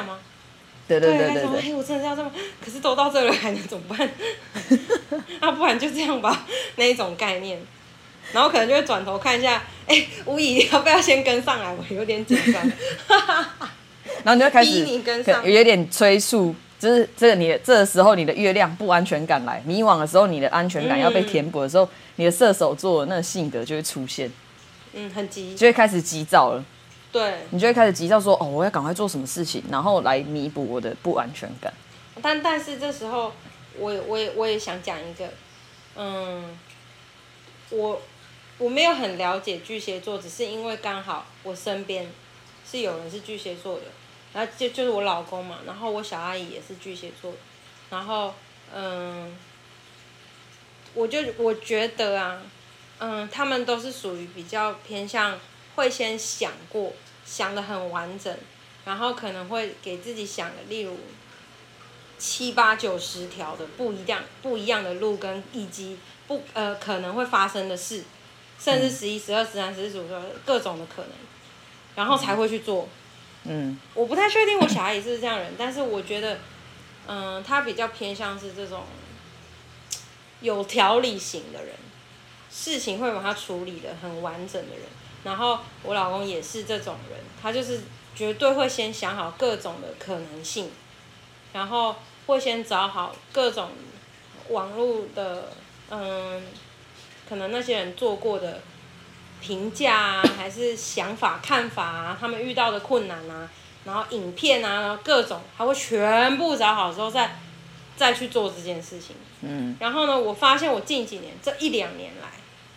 [0.88, 2.30] 对对对对对，哎，我真的要这么，
[2.62, 4.10] 可是都到这了，还能怎么办？
[5.40, 6.44] 啊，不然就这样吧，
[6.76, 7.58] 那一种概念。
[8.32, 11.74] 然后可能就会转头看一下，哎，吴怡要不要先跟上来？
[11.74, 12.62] 我有点紧张。
[14.24, 14.86] 然后你就开始
[15.44, 24.30] 有点催促，就是这个你的这个时候你的月亮不安全感来，迷惘的时候你的安全感要被填补的时候，嗯、你的射手座的那个性格就会出现。
[24.92, 26.64] 嗯，很急，就会开始急躁了。
[27.10, 31.72] 对，你就会开始急躁说，哦，我要赶快做什么事情，然后来弥补我的不安全感。
[32.22, 33.32] 但但是这时候，
[33.78, 35.28] 我我也我也想讲一个，
[35.96, 36.44] 嗯，
[37.70, 38.00] 我。
[38.62, 42.08] 我没有很了解巨蟹座，只是因为刚好我身边
[42.64, 43.86] 是有人是巨蟹座的，
[44.32, 47.34] 然后就就是我老公嘛，然后我小阿姨也是巨蟹座，
[47.90, 48.32] 然后
[48.72, 49.36] 嗯，
[50.94, 52.40] 我就我觉得啊，
[53.00, 55.40] 嗯，他们都是属于比较偏向
[55.74, 56.92] 会先想过，
[57.24, 58.32] 想得很完整，
[58.84, 60.96] 然后可能会给自己想的，例如
[62.16, 65.98] 七八九十条的不一样不一样的路跟以及
[66.28, 68.04] 不呃可能会发生的事。
[68.62, 70.08] 甚至十一、十二、十三、十四、十五，
[70.44, 71.10] 各种的可能，
[71.96, 72.88] 然后才会去做。
[73.44, 76.34] 嗯，我不太确定我小孩也是这样人，但是我觉得，
[77.08, 78.84] 嗯、呃，他比较偏向是这种
[80.40, 81.74] 有条理型的人，
[82.52, 84.84] 事情会把他处理的很完整的人。
[85.24, 87.80] 然后我老公也是这种人，他就是
[88.14, 90.70] 绝对会先想好各种的可能性，
[91.52, 91.96] 然后
[92.26, 93.70] 会先找好各种
[94.50, 95.52] 网络的，
[95.90, 96.42] 嗯，
[97.28, 98.60] 可能那些人做过的。
[99.44, 103.50] 评价啊，还是想法、看法啊，他们遇到的困难啊，
[103.84, 107.40] 然后影片啊，然后各种，他会全部找好之后再
[107.96, 109.16] 再去做这件事情。
[109.40, 109.76] 嗯。
[109.80, 112.28] 然后呢，我发现我近几年这一两年来，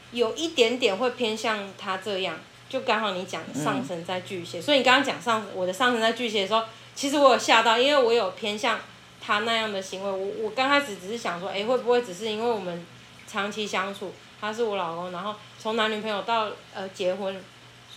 [0.10, 2.36] 有一点点会偏向他这样，
[2.68, 6.64] 就刚好你讲上升在巨蟹，嗯、所以你刚刚讲上我的上升在巨蟹的时候，
[6.96, 8.80] 其实我有吓到，因为我有偏向
[9.22, 10.10] 他那样的行为。
[10.10, 12.84] 我我刚开始只是想说，哎，会不会只是因为我们
[13.28, 14.12] 长期相处？
[14.40, 17.42] 他是我老公，然后从男女朋友到呃结婚，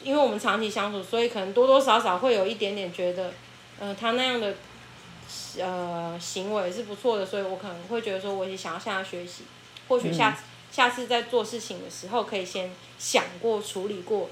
[0.02, 3.32] 因为我们长期相处，所以可能多多少少会有一点点觉得，
[3.78, 4.54] 呃，他那样的
[5.60, 9.42] 呃行为是不错的，所以我可能会觉得说，我也想要向他学习，
[9.88, 10.38] 或许下
[10.70, 14.30] 下次在做事情的时候可以先想过处理过，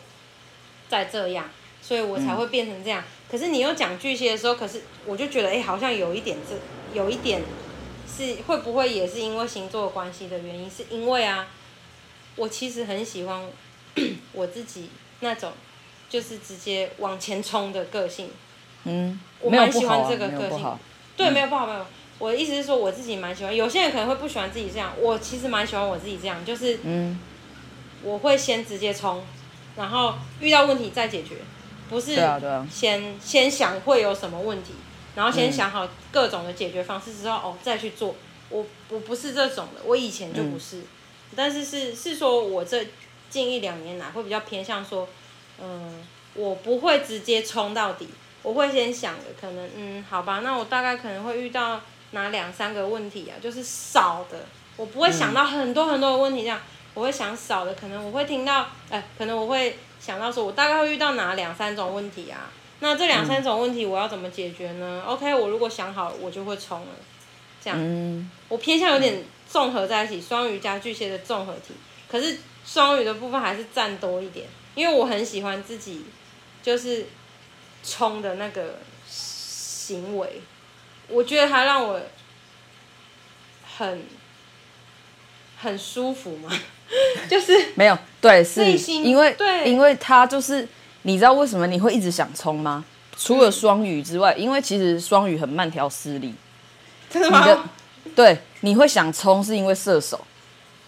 [0.89, 1.51] 再这样，
[1.83, 3.03] 所以我才会变成这样。
[3.03, 6.57] 嗯、可是你又讲巨蟹的时候，可是我就觉得，哎，好像有一点这
[6.99, 7.43] 有一点
[8.09, 10.71] 是会不会也是因为星座关系的原因？
[10.71, 11.47] 是因为啊。
[12.37, 13.43] 我其实很喜欢
[14.33, 15.53] 我自己那种，
[16.09, 18.31] 就是直接往前冲的个性。
[18.85, 20.79] 嗯，我蛮喜欢这个个性。
[21.17, 21.87] 对，没有不好，没有。
[22.19, 23.55] 我的意思是说，我自己蛮喜欢。
[23.55, 27.19] 有些人可能会不喜欢自己这样，我其实蛮喜欢我自己这样，就是，嗯，
[28.03, 29.23] 我会先直接冲，
[29.77, 31.37] 然后遇到问题再解决，
[31.91, 32.17] 不是
[32.71, 34.73] 先先想会有什么问题，
[35.15, 38.15] 然后先想好各种的解决方式之后，哦，再去做。
[38.49, 40.83] 我我不是这种的，我以前就不是。
[41.35, 42.87] 但是是是说，我这
[43.29, 45.09] 近一两年来会比较偏向说，
[45.61, 48.09] 嗯，我不会直接冲到底，
[48.43, 51.81] 我会先想的，可能嗯，好吧，那我大概可能会遇到
[52.13, 56.61] 哪两三个问题啊，就是少的，我不会想到很多很多的问题这样，
[56.95, 62.49] 我会想少的，可能我会听到，哎，可能我会想到说，我大概会遇到哪两三种问题啊，
[62.81, 66.87] 那这两三种问题我要怎么解决呢？OK，我如果想好，我就会冲了，
[67.63, 69.25] 这样，我偏向有点。
[69.49, 71.75] 综合在一起，双鱼加巨蟹的综合体，
[72.11, 76.05] 可是双鱼的部分还是占多一点，因为我很喜欢自己，
[76.63, 77.07] 就是
[77.85, 80.41] 冲的那个行为，
[81.09, 82.01] 我觉得它让我
[83.77, 84.03] 很
[85.61, 86.51] 很舒服嘛，
[87.31, 90.67] 就是没有对，是因为对，因为他就是
[91.03, 92.85] 你知道为什么你会一直想冲吗？
[93.17, 96.35] 除了双鱼之外，因为其实双鱼很慢条斯理，
[97.09, 97.71] 真的吗？
[98.15, 100.19] 对，你会想冲是因为射手，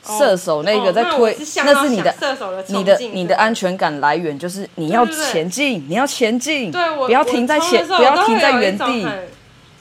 [0.04, 9.06] 哦、射手那个在推，哦、那，是那是你的射手的你的你的安全感来源，就是你要前进，你要前进，对，不要停在前，不要停在原地。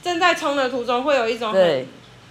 [0.04, 1.88] 正在冲的途中会有一种很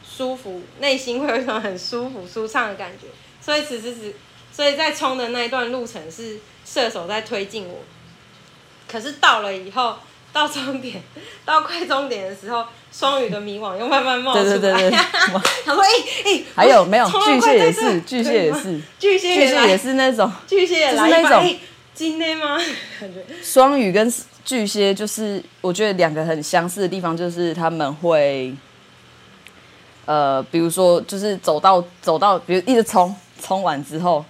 [0.09, 3.09] 舒服，内心会有一种很舒服舒畅的感觉。
[3.40, 4.14] 所以此时此，
[4.53, 7.81] 所以在冲的那一段路程是射手在推进我，
[8.90, 9.97] 可是到了以后。
[10.37, 11.03] 到终点，
[11.46, 14.44] 到快终点的时候，双鱼的迷惘又慢慢冒出来。
[14.44, 14.99] 对对对对，
[15.64, 17.09] 他说：“哎、欸、哎，欸、还有没有？
[17.09, 21.57] 巨蟹也是，巨蟹也是，巨蟹也，也是那种，巨蟹也来是那种。
[21.94, 22.59] 今天吗？
[23.01, 24.12] 感觉双鱼跟
[24.44, 28.55] 巨蟹就是，我觉得两个很相似的地方就是他们会，
[30.05, 34.22] 呃，比如说就是走到走到，比如一直冲，冲完之后，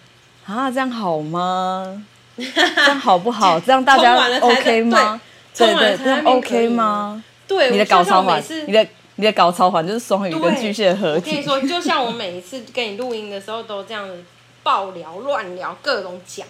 [0.47, 2.01] 啊，这样好吗？
[2.39, 3.59] 这样好不好？
[3.59, 5.21] 这样大家 OK 吗？”
[5.57, 7.23] 对对，这 OK 吗？
[7.49, 11.31] 对，你的高潮环，你的你的高潮环就是双鱼跟巨蟹的合体。
[11.31, 14.25] 我跟你说，就像我每一次跟你录音的时候，都这样子
[14.63, 16.47] 爆聊、乱聊、各种讲，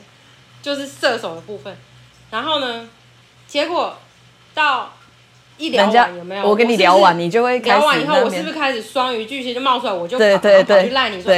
[0.62, 1.76] 就是射手的部分。
[2.30, 2.88] 然后呢，
[3.46, 3.96] 结果
[4.54, 4.92] 到
[5.58, 6.48] 一聊完有没有？
[6.48, 9.92] 我跟你聊完，你就会聊完以后，我是不是开始双鱼巨蟹就冒出来？
[9.92, 11.32] 我就对对对，赖你说，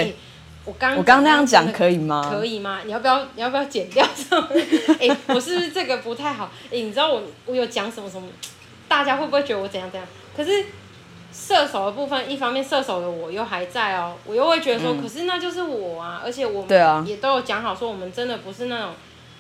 [0.69, 2.29] 我刚我刚那样讲可以吗？
[2.31, 2.81] 可以吗？
[2.85, 4.05] 你要不要你要不要剪掉？
[5.01, 6.51] 哎、欸，我是不是这个不太好？
[6.67, 8.29] 哎、欸，你知道我我有讲什么什么？
[8.87, 10.07] 大家会不会觉得我怎样怎样？
[10.37, 10.67] 可是
[11.33, 16.21] 射手的部分，一方面射手的我又还在哦，我又会觉得说，嗯、可是那就是我啊！
[16.23, 18.91] 而且我们也都有讲好说，我们真的不是那种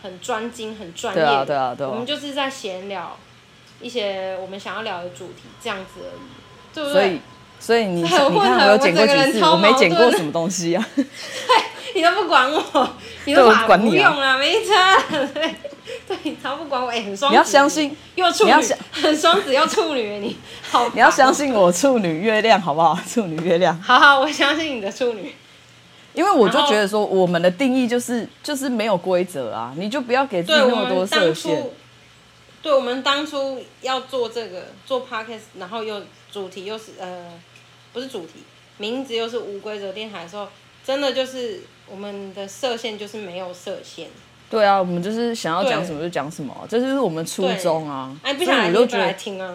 [0.02, 3.16] 很专精、很专业的，对啊对啊对啊，我们就是在闲聊
[3.80, 6.20] 一些我们想要聊的主题，这样子而已，
[6.74, 6.92] 对不对？
[6.92, 7.20] 所以
[7.66, 10.86] 你你看我有剪过几次，我没剪过什么东西啊？
[10.96, 11.04] 对，
[11.94, 12.90] 你都不管我，
[13.24, 14.96] 你都不管不用啊，没差。
[15.34, 15.54] 对，
[16.06, 17.30] 对，你超不管我，哎，很双。
[17.32, 18.52] 你要相信，又处女，
[18.92, 20.88] 很双子又处女，你好。
[20.94, 22.98] 你要相信我处女月亮好不好？
[23.06, 23.78] 处女月亮。
[23.82, 25.34] 好好，我相信你的处女。
[26.14, 31.64] 因为我就觉得说，我们的定义就是就是没有规则啊，你就不要给自己那么多设限。
[32.60, 37.32] 对，我们当初要做这个做 podcast，然后又主题又是呃，
[37.92, 38.44] 不是主题，
[38.76, 40.48] 名字又是无规则电台的时候，
[40.84, 44.08] 真的就是我们的设限就是没有设限。
[44.50, 48.10] 对啊，我们就是想要讲什么就讲什么，这就是我们初衷啊。
[48.22, 49.54] 哎，不想你就来听啊。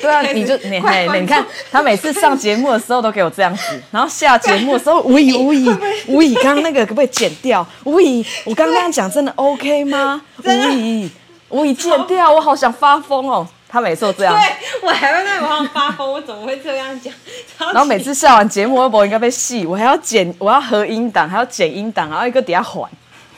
[0.00, 5.68] 对啊， 你就你你看他每次上节目的时候都给我这样子，然后下节目的时候，无以无以
[6.06, 7.66] 无以，刚刚那个可不可以剪掉？
[7.82, 10.22] 无以，我刚刚那样讲真的 OK 吗？
[10.44, 11.10] 无以
[11.48, 13.48] 无以剪掉，我好想发疯哦。
[13.68, 17.12] 他每次都这样，对我还会在网上发疯，我怎么会这样讲？
[17.58, 22.90] 然后每次下完节目，微博应该被戏，我还要剪，我要合音档，还要剪音档，然后一个底下缓。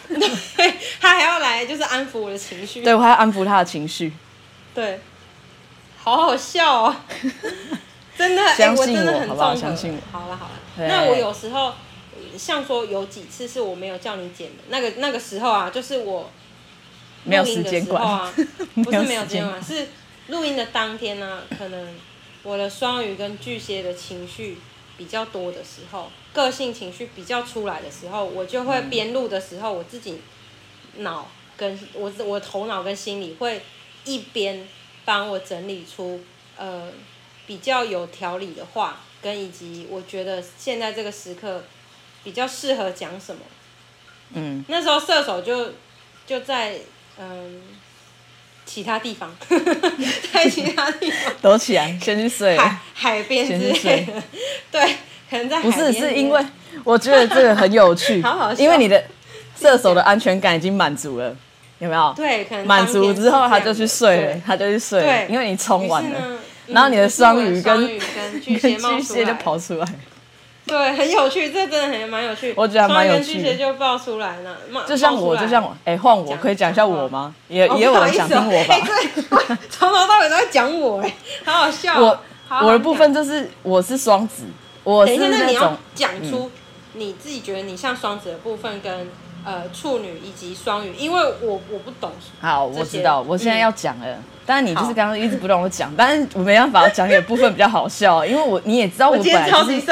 [0.09, 2.83] 对，他还要来，就是安抚我的情绪。
[2.83, 4.12] 对，我还要安抚他的情绪。
[4.75, 5.01] 对，
[5.99, 6.97] 好好笑哦，
[8.19, 9.55] 真的，相信我，欸、我真的很好不好？
[9.55, 10.19] 相信我。
[10.19, 11.75] 好了好了，那我有时候
[12.37, 16.31] 像说有几次是我没有叫你剪的，那个那个时候啊，就是我
[17.25, 18.33] 录音的时候啊，
[18.75, 19.88] 不是没有时间管， 是
[20.31, 21.95] 录音的当天呢、啊，可能
[22.43, 24.59] 我的双鱼跟巨蟹的情绪
[24.97, 26.11] 比较多的时候。
[26.33, 30.21] 个性情绪比较出来的时候，我就会边录的时候，我自己
[30.99, 33.61] 脑跟我我头脑跟心里会
[34.05, 34.69] 一边
[35.05, 36.21] 帮我整理出
[36.57, 36.93] 呃
[37.49, 41.64] 比较有条理的话，跟以及我觉得现在这个时刻
[42.23, 43.43] 比较适合讲什么。
[44.35, 45.73] 嗯，那时候射手就
[46.25, 46.79] 就在
[47.19, 47.61] 嗯
[48.73, 49.29] 其他地方，
[50.33, 51.33] 在其他地方。
[51.43, 52.57] 躲起来，先去睡。
[52.57, 54.23] 海海边之类的，
[54.71, 54.97] 对。
[55.63, 56.45] 不是，是因为
[56.83, 59.01] 我觉得这个很有趣， 好好，因为你的
[59.57, 61.33] 射手的安全感已经满足了，
[61.79, 62.13] 有没有？
[62.17, 66.19] 对，可能满足之后他就去睡了，他就去睡了，因为你冲完了，
[66.67, 68.01] 然后你的双鱼跟
[68.41, 69.87] 巨蟹就跑出来，
[70.66, 77.35] 对，很有趣，这真的很蛮有趣，我觉得还蛮有趣，巨蟹就爆出来了，就像我，就像我，哎，换我可以讲一下我吗？
[77.49, 78.77] 也也有人想听我吧？
[78.87, 82.01] 对， 从头到尾都在讲我，哎，好好笑。
[82.01, 82.18] 我
[82.62, 84.44] 我的部分就是我是双子。
[84.83, 86.51] 我是那种，等一下，那你要讲出
[86.94, 89.09] 你自己觉得你像双子的部分跟
[89.44, 92.11] 呃处女以及双鱼，因为我我不懂。
[92.40, 94.07] 好，我知道，我现在要讲了。
[94.07, 99.83] 嗯、但是你就是刚刚一直不让我讲，但是 我没办法讲你的部分比较好笑，因为我你也知道我本来就是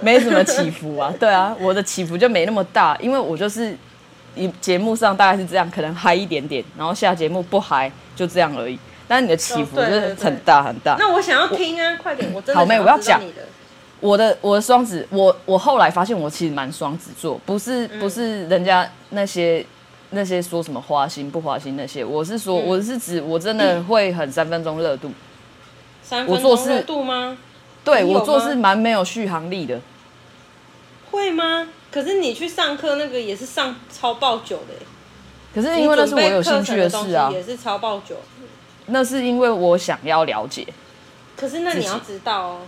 [0.00, 1.12] 没什么起伏啊。
[1.18, 3.76] 对啊，我的起伏就没那么大，因为我就是
[4.34, 8.78] 一节目上大概是这样，可能嗨一点点，然后下节目不嗨，就这样而已。
[9.08, 10.96] 但是你的起伏就是很大很大。
[10.98, 13.42] 那我想要听啊，快点，我真的好妹，我要讲你的。
[14.00, 19.64] 我的我的双子，我我后来发现我其实蛮双子座，不是不是人家那些
[20.10, 25.10] 那些说什么花心不花心那些，我是说我是指我真的会很三分钟热度。
[26.02, 27.36] 三分钟热度吗？
[27.84, 29.80] 对，我做事蛮没有续航力的。
[31.10, 31.68] 会吗？
[31.90, 34.74] 可是你去上课那个也是上超爆久的。
[35.54, 38.16] 可是因为那是我有兴趣的事啊，也是超爆久。
[38.86, 40.66] 那是因为我想要了解。
[41.34, 42.60] 可是那你要知道哦。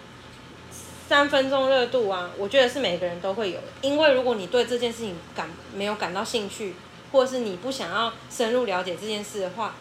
[1.08, 3.66] 三分钟热度啊，我觉得是每个人都会有的。
[3.80, 6.74] 因为如果你对这件事情感没有感到兴趣，
[7.10, 9.74] 或者是你不想要深入了解这件事的话，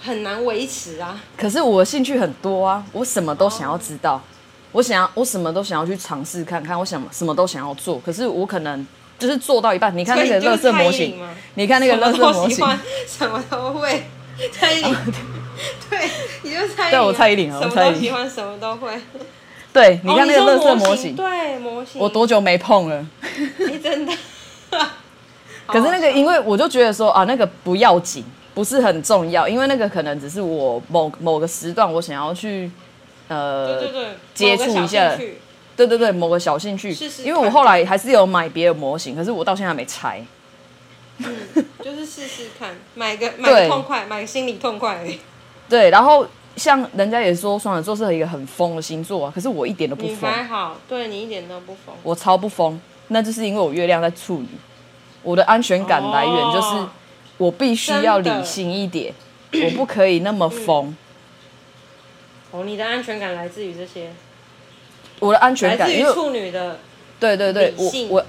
[0.00, 1.20] 很难维持啊。
[1.36, 4.22] 可是我兴趣很多啊，我什么都想要知道，
[4.70, 7.98] 我想要我什么都想要去尝试看看，我想什么都想要做。
[7.98, 8.86] 可是我可能
[9.18, 11.18] 就是做到一半，你看那个乐色模型，
[11.54, 12.64] 你看那个乐色模型，
[13.04, 14.04] 什么都会。
[14.52, 14.94] 蔡依林，
[15.90, 16.08] 对，
[16.42, 18.96] 你就蔡依林，对我蔡依林啊，什么都喜欢，什么都会。
[19.72, 23.06] 对，你看那个乐色模型，对模型，我多久没碰了？
[23.58, 24.12] 你真的？
[25.66, 32.70] 可是那个，因为我就觉得说啊，那个不要紧，不是很重要，因为那个可能只是我某某个时段我想要去
[33.28, 35.14] 呃，对对对，接触一下，
[35.76, 36.90] 对对对，某个小兴趣。
[37.22, 40.24] 因为我后来还是有买别的模型，可是我到现在还没拆。
[41.18, 41.36] 嗯，
[41.84, 45.20] 就是试试看，买个买个痛快，买个心理痛快而已。
[45.68, 46.26] 对，然后。
[46.58, 50.30] 像人家也说双子座是一个很疯的星座啊，可是我一点都不疯。
[50.30, 51.94] 你还好，对你一点都不疯。
[52.02, 52.78] 我超不疯，
[53.08, 54.48] 那就是因为我月亮在处女，
[55.22, 56.86] 我的安全感来源就是
[57.36, 59.14] 我必须要理性一点，
[59.52, 60.86] 我不可以那么疯。
[60.88, 60.96] 嗯。
[62.50, 64.10] 哦，你的安全感来自于这些？
[65.20, 66.78] 我的安全感来自于处女的。
[67.20, 68.26] 对对对，我我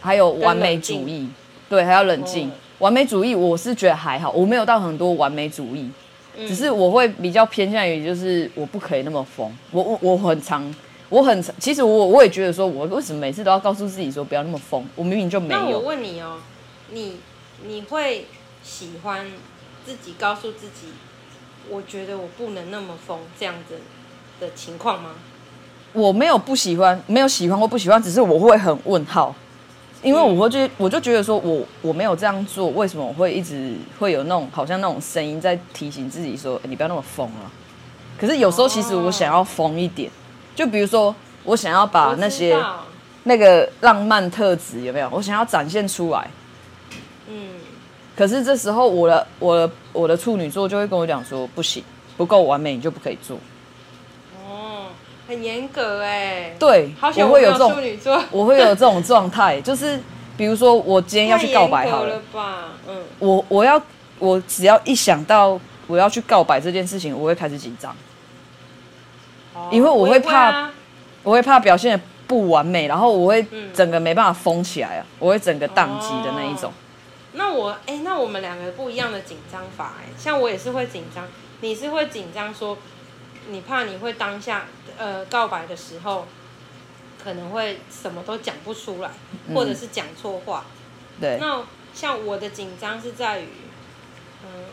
[0.00, 1.28] 还有完美主义，
[1.68, 2.50] 对，还要冷静。
[2.78, 5.90] 完美主义我是觉得还好，我没有到很多完美主义。
[6.46, 9.50] 只是我会比较偏向于，就是我不可以那么疯。
[9.70, 10.74] 我我我很常，
[11.08, 14.84] 我很其实我我也觉得说，我为什么每次都要告诉自己说不要那么疯？
[14.94, 15.60] 我明明就没有。
[15.60, 16.38] 那我问你哦，
[16.90, 17.16] 你
[17.66, 18.26] 你会
[18.62, 19.26] 喜欢
[19.84, 20.88] 自己告诉自己，
[21.68, 23.76] 我觉得我不能那么疯这样子
[24.40, 25.10] 的情况吗？
[25.94, 29.34] 我没有不喜欢，没有喜欢或不喜欢，只是我会很问号，
[30.02, 37.50] 因为我会觉，我就觉得说我我没有这样做，为什么我会一直会有那种好像那种声音在提醒自己说，欸，你不要那么疯啊。
[38.16, 40.10] 可是有时候其实我想要疯一点，
[40.54, 42.56] 就比如说我想要把那些
[43.24, 45.08] 那个浪漫特质有没有？
[45.12, 46.28] 我想要展现出来。
[47.28, 47.48] 嗯。
[48.16, 51.82] 可是这时候我的我的我的处女座就会跟我讲说，不行，
[52.16, 53.38] 不够完美，你就不可以做。
[55.28, 60.00] 很严格哎，对，好我会有这种处女座，我会有这种状态，就是
[60.38, 63.78] 比如说我今天要去告白好了，了吧，嗯，我我要
[64.18, 67.94] 我只要一想到我要去告白这件事情，我会开始紧张，
[69.52, 70.72] 哦，因为我会怕，我会，啊，
[71.24, 76.70] 我会怕表现的不完美，然后我会整个没办法封起来啊，我会整个宕机的那一种。
[76.70, 76.74] 哦，
[77.34, 81.26] 那我哎，欸，那我们两个不一样的紧张法哎，像我也是会紧张，
[81.60, 82.78] 你是会紧张说。
[83.50, 84.66] 你怕你会当下
[84.98, 86.26] 呃告白的时候，
[87.22, 89.10] 可能会什么都讲不出来，
[89.54, 90.64] 或者是讲错话。
[91.16, 91.38] 嗯、对。
[91.40, 91.62] 那
[91.94, 93.48] 像我的紧张是在于，
[94.44, 94.64] 嗯，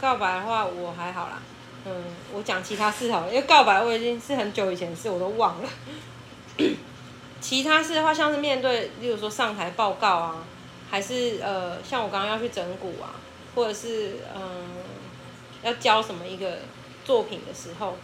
[0.00, 1.42] 告白的话我还好啦。
[1.84, 5.68] 嗯，我讲其他事好了，因为告白我已经是很久以前的事，我都忘了。
[7.40, 10.44] 其他事的话，像是面对，例如说上台报告啊，
[10.88, 13.14] 还是呃，像我刚刚要去整蛊啊，
[13.54, 14.68] 或者是嗯，
[15.62, 16.58] 要教什么一个
[17.04, 17.96] 作品的时候。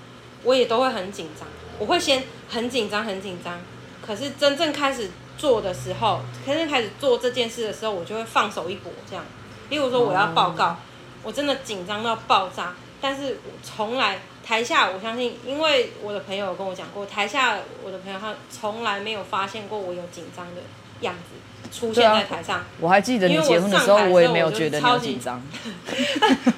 [0.45, 1.47] 我也都会很紧张，
[1.78, 3.59] 我会先很紧张，很紧张。
[4.01, 8.93] 可是真正开始做的时候，真正开始做这件事的时候，我就会放手一搏。
[9.09, 9.24] 这样，
[9.68, 10.76] 例如说我要报告，
[11.22, 12.74] 我真的紧张到爆炸。
[13.01, 20.62] 但是我从来台下，我相信，因为我的朋友跟我讲过，台下我的朋友他从来没有发现过我有紧张的
[21.03, 21.36] 样子。
[21.72, 25.42] 出现在台上，我还记得你结婚的时候，我也没有觉得你紧张。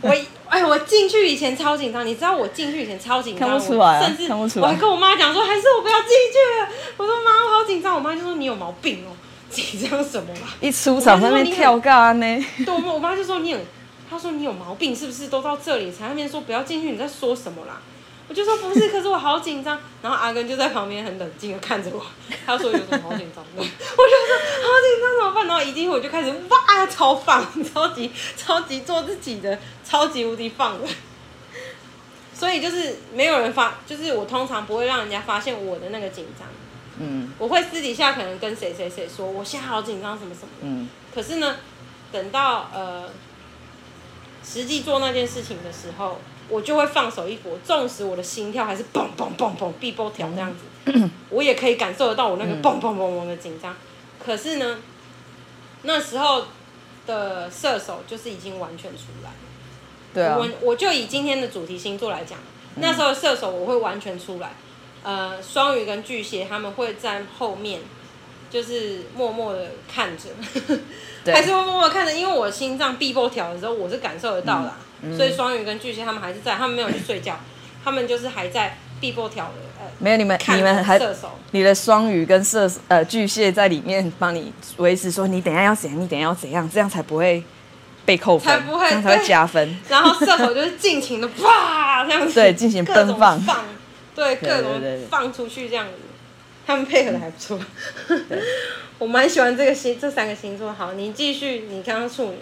[0.01, 0.15] 我
[0.49, 6.69] 哎，我进去以前超紧张，你知道我进去以前超紧张，看不出来，甚至我还跟我妈讲说，还是我不要进去了。
[6.97, 7.95] 我说妈，我好紧张。
[7.95, 9.15] 我妈就说你有毛病哦，
[9.49, 10.49] 紧张什么嘛？
[10.61, 12.45] 一出场在那边跳干呢？
[12.65, 13.59] 对，我我妈就说你有，
[14.09, 15.29] 她说你有毛病是不是？
[15.29, 17.81] 都到这里才那边说不要进去，你在说什么啦？
[18.31, 19.77] 我就说不是，可是我好紧张。
[20.01, 22.07] 然后阿根就在旁边很冷静的看着我，
[22.47, 23.59] 他说有什么好紧张的？
[23.59, 25.47] 我就说好紧张怎么办？
[25.49, 30.87] 然后一进去我就开始哇，超放，超级超级做自己的，超级无敌放的。
[32.33, 36.47] 所以就是没有人发，就是我通常不会让人家发现我的那个紧张。
[37.01, 40.63] 嗯，我会私底下可能跟谁谁谁说，我现在好紧张什么什么的。
[40.63, 41.57] 嗯，可是呢，
[42.13, 43.11] 等到呃
[44.45, 46.21] 实际做那件事情的时候。
[46.51, 50.53] 我就会放手一搏，纵使我的心跳还是蹦蹦蹦蹦、必波跳这样
[50.85, 53.75] 子， 我也可以感受得到我那个蹦蹦蹦蹦的紧张。
[54.19, 54.79] 可是呢，
[55.83, 56.45] 那时候
[57.07, 59.31] 的射手就是已经完全出来。
[60.13, 60.37] 对啊。
[60.39, 62.39] 我我就以今天的主题星座来讲，
[62.77, 64.53] 那时候的射手我会完全出来。
[65.03, 67.81] 呃，双鱼跟巨蟹他们会在后面，
[68.51, 70.29] 就是默默的看着，
[71.33, 74.77] 还是会默默看着，因为我心脏 B 波跳的时候，我是感受得到的、啊。
[74.79, 74.85] 嗯、
[75.17, 77.39] 所以双鱼跟巨蟹他们还是在，他们没有去睡觉，
[77.85, 79.53] 他们就是还在碧波条的。
[79.81, 87.43] 呃，没有你们，你们还射手，你的双鱼跟射呃巨蟹在里面帮你维持，说你等一下要怎样，你等一下要怎样，这样才不会
[88.05, 89.79] 被扣分，才不会，才会加分。
[89.89, 93.65] 然后射手就是尽情的啪这样子，对，进行奔放，放，
[94.15, 94.73] 对，各种
[95.09, 95.93] 放出去这样子，
[96.67, 97.59] 他们配合的还不错。
[98.99, 100.75] 我蛮喜欢这个星这三个星座。
[100.75, 102.37] 好，你继续，你刚刚处女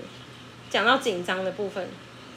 [0.69, 1.89] 讲到紧张的部分。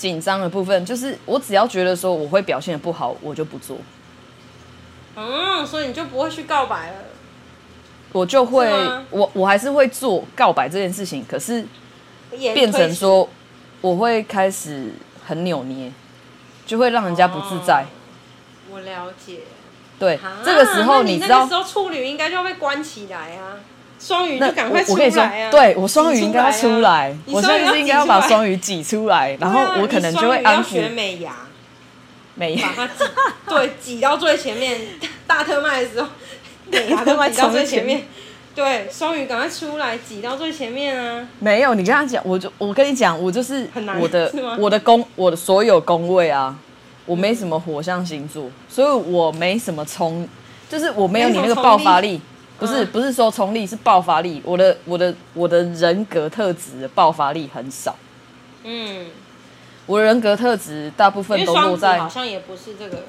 [0.02, 3.78] 紧张的部分就是，我只要觉得说我会表现的不好，我就不做。
[5.16, 6.96] 嗯，所以你就不会去告白了。
[8.12, 8.68] 我就会，
[9.12, 11.64] 我我还是会做告白这件事情，可是
[12.32, 13.30] 变成说
[13.80, 14.92] 我会开始
[15.24, 15.92] 很扭捏，
[16.66, 17.84] 就会让人家不自在。
[17.84, 17.86] 哦，
[18.72, 19.42] 我了解。
[20.00, 23.60] 对，这个时候你知道，那个时候处女应该就要被关起来啊。
[24.02, 25.52] 双鱼就赶快出来啊！
[25.52, 31.32] 对，我双鱼应该要出来，我现在是应该要把双鱼挤出来，然后我可能就会安抚美牙，
[32.34, 33.12] 美牙把它挤，
[33.48, 34.82] 对，挤到最前面，
[35.28, 36.08] 大特卖的时候，
[36.72, 38.08] 美牙都挤到最前面，
[38.56, 41.28] 对，双鱼赶快出来，挤到最前面啊！
[41.38, 46.58] 没有，你跟他讲，我就我跟你讲，我就是我的我的宫，我的所有宫位啊，
[47.06, 50.28] 我没什么火象星座，所以我没什么冲，
[50.68, 52.20] 就是我没有你那个爆发力。
[52.62, 57.96] 不是不是说冲力，是爆发力，我的我的我的人格特质的爆发力很少。
[58.64, 59.08] 嗯，
[59.88, 63.00] 我的人格特质大部分都落在好像也不是这个，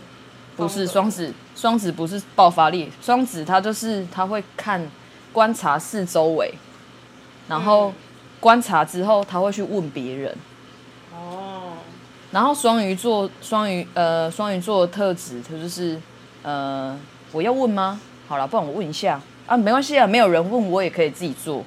[0.57, 4.91] 不是双子，双子不是爆发力，双子他就是他会看
[5.35, 6.55] 观察四周围，
[7.47, 7.93] 然后
[8.41, 10.35] 观察之后他会去问别人。
[11.15, 11.75] 哦，
[12.31, 16.01] 然后双鱼座双鱼呃双鱼座的特质，他就是
[16.43, 16.99] 呃
[17.33, 18.01] 我要问吗？
[18.27, 19.21] 好了，不然我问一下。
[19.47, 21.65] 啊，没关系啊，没有人问我也可以自己做。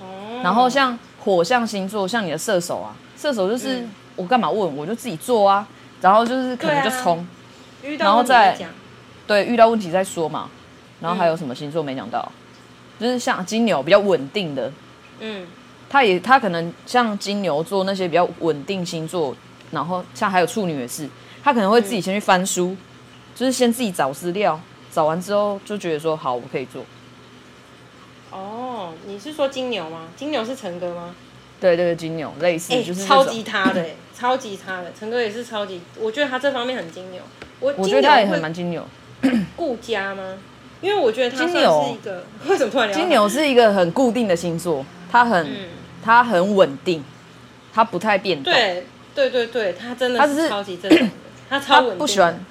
[0.00, 0.40] 哦。
[0.42, 5.66] 然后像火象星座，像你的射手啊，射手就是、嗯、我干嘛问，我就自己做啊。
[6.00, 7.26] 然后就是可能就冲、啊，
[7.98, 8.56] 然后再
[9.26, 10.48] 对遇到问题再说嘛。
[11.00, 12.30] 然后还有什么星座没讲到？
[12.98, 14.70] 嗯、就是像金牛比较稳定的，
[15.20, 15.46] 嗯，
[15.88, 19.34] 他也他可能像金牛座那些比较稳定星座，
[19.70, 21.08] 然后像还有处女也是，
[21.42, 22.78] 他可能会自己先去翻书，嗯、
[23.34, 24.60] 就是先自己找资料，
[24.96, 26.82] 找完之后就觉得说好，我可以做。
[28.30, 30.08] 哦，你是说金牛吗？
[30.16, 31.14] 金牛是陈哥吗？
[31.60, 33.84] 对对对，金牛类似，就是超级他的，
[34.18, 37.20] 超级他的，陈哥也是超级，我觉得他这方面很金牛。
[37.60, 38.86] 我我觉得他也很蛮金牛，
[39.54, 40.38] 顾家吗？
[40.80, 42.96] 因为我觉得他是一个， 为什么突然聊？
[42.98, 44.82] 金牛是一个很固定的星座，
[45.12, 45.46] 他很
[46.02, 47.04] 他很稳定，
[47.70, 48.50] 他不太变动。
[48.50, 51.12] 对对对对，他真的是超级正常的，
[51.50, 51.98] 他超稳定。
[51.98, 52.42] 不喜欢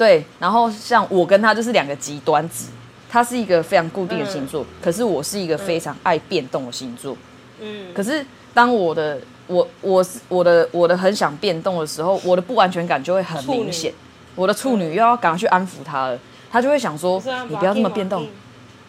[0.00, 2.70] 对，然后像我跟他就是两个极端子，
[3.10, 7.14] 他是一个非常固定的星座，可是我是一个非常爱变动的星座。
[7.60, 8.24] 嗯，可是。
[8.52, 13.94] 当我的我我是我的我的很想变动的时候，我的不安全感就会很明显。
[14.34, 16.18] 我的处女又要赶快去安抚他了，
[16.50, 18.26] 他就会想说：“你不要这么变动，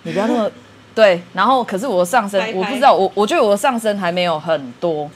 [0.02, 0.50] 你不要那么
[0.96, 5.08] 对。”然后，可是我的上升，我不知道，我我觉得我的上升还没有很多。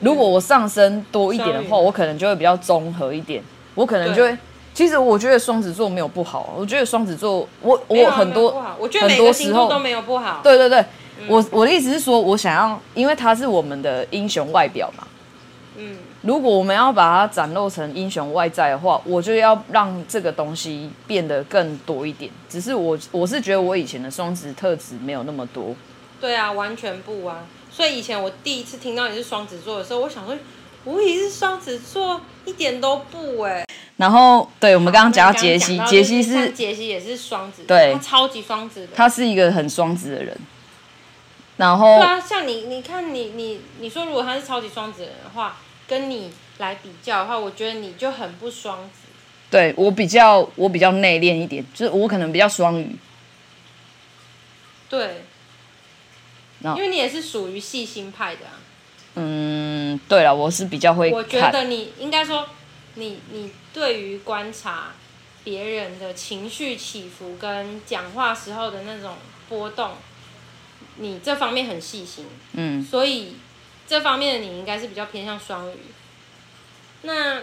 [0.00, 3.40] 如果我上升多一点的话，我可能就会比较综合一点。
[3.76, 4.36] 我可能就会，
[4.78, 10.38] 其实我觉得双子座没有不好，我觉得双子座，我我很多，我觉得每个星座都没有不好。
[10.40, 10.84] 对对对。
[11.26, 15.04] 我我的意思是说，我想要，因为他是我们的英雄外表嘛。
[15.74, 15.98] 嗯。
[16.22, 22.30] 如果我们要把它展露成英雄外在的话，我就要让这个东西变得更多一点。
[22.48, 25.74] 只是我我是觉得我以前的双子特质没有那么多。
[26.20, 27.44] 对啊，完全不啊。
[27.68, 30.36] 所以以前我第一次听到你是双子座的时候，我想说，
[30.84, 33.64] 我也是双子座，一点都不哎。
[33.98, 40.34] 然后，对我们刚刚讲到杰西，杰西是杰西也是双子，对，他超级双子的，他是一个很双子的人。
[41.56, 49.08] 然后，对啊，像你，你看你，你，你说如果他是超级双子人的话，跟你来比较的话，我觉得你就很不双子。
[49.50, 52.96] 对，我比较，我比较内敛一点，就是我可能比较双鱼。
[54.88, 55.22] 对。
[56.60, 58.58] 因为你也是属于细心派的啊。
[59.14, 61.10] 嗯，对了，我是比较会。
[61.12, 62.46] 我觉得你应该说，
[62.98, 64.88] 你你对于观察
[65.44, 69.14] 别人的情绪起伏跟讲话时候的那种
[69.48, 69.92] 波动。
[71.00, 73.36] 你这方面很细心，嗯，所以
[73.86, 75.76] 这方面的你应该是比较偏向双鱼。
[77.02, 77.40] 那，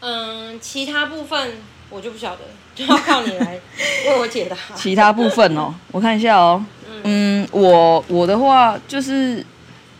[0.00, 2.42] 嗯，其他部分我就不晓得，
[2.74, 3.58] 就要靠你来
[4.06, 4.56] 为我解答。
[4.74, 9.42] 其他部分哦，我看一下哦，嗯，嗯，我我的话就是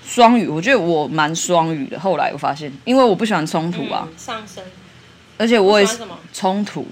[0.09, 2.01] 双鱼，我觉得我蛮双鱼的。
[2.01, 4.65] 后来我发现，因为我不喜欢冲突啊，嗯、上升，
[5.37, 5.99] 而且我也是
[6.33, 6.87] 冲突。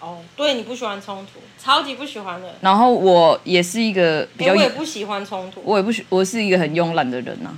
[0.00, 2.56] 哦，对，你不喜欢冲突，超级不喜欢的。
[2.60, 7.54] 然后我也是一个比较，我也不喜欢冲突，我也不喜，我是一个很慵懒的人呐、啊。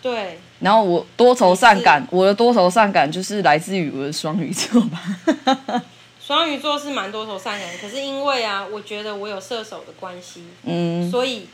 [0.00, 0.38] 对。
[0.60, 5.82] 然后我多愁善感，我的多愁善感就是来自于我的双鱼座吧。
[6.24, 11.48] 双鱼座是蛮多愁善感的，可是因为啊，我觉得我有射手的关系，嗯，所以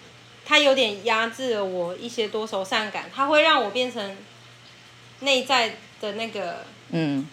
[0.44, 4.16] 他有点压制了我一些多愁善感，它会让我变成
[5.20, 6.58] 内在的那个，
[6.90, 7.26] 嗯。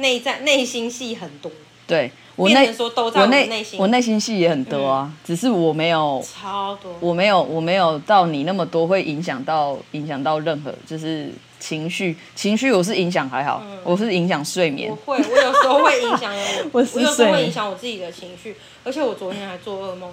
[0.00, 1.50] 内在内心戏很多，
[1.84, 2.72] 对我内
[3.16, 14.88] 我内我内心戏也很多啊，嗯、只是我没有超多，我没有我没有到你那么多，会影响到影响到任何就是情绪情绪，我是影响还好，嗯、我是影响睡眠。
[14.88, 20.08] 我会，我有时候会影响我， 我，我有时候会影响我自己的情绪，而且我昨天还做噩梦。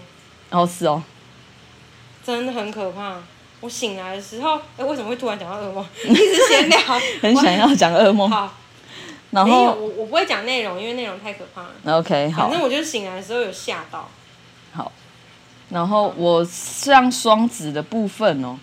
[0.49, 1.03] 哦，是哦，
[2.25, 3.17] 真的很可怕。
[3.61, 5.85] 我醒来的时候，哎，为什么会突然讲到噩梦？
[6.03, 6.79] 一直闲聊，
[7.21, 8.29] 很想要讲噩梦。
[8.29, 8.53] 好。
[9.31, 11.97] 然后，我我不会讲内容，因为内容太可怕了。
[11.99, 12.43] OK，好。
[12.43, 14.09] 反正我就醒来的时候有吓到。
[14.71, 14.91] 好，
[15.69, 18.57] 然后我像双子的部分哦，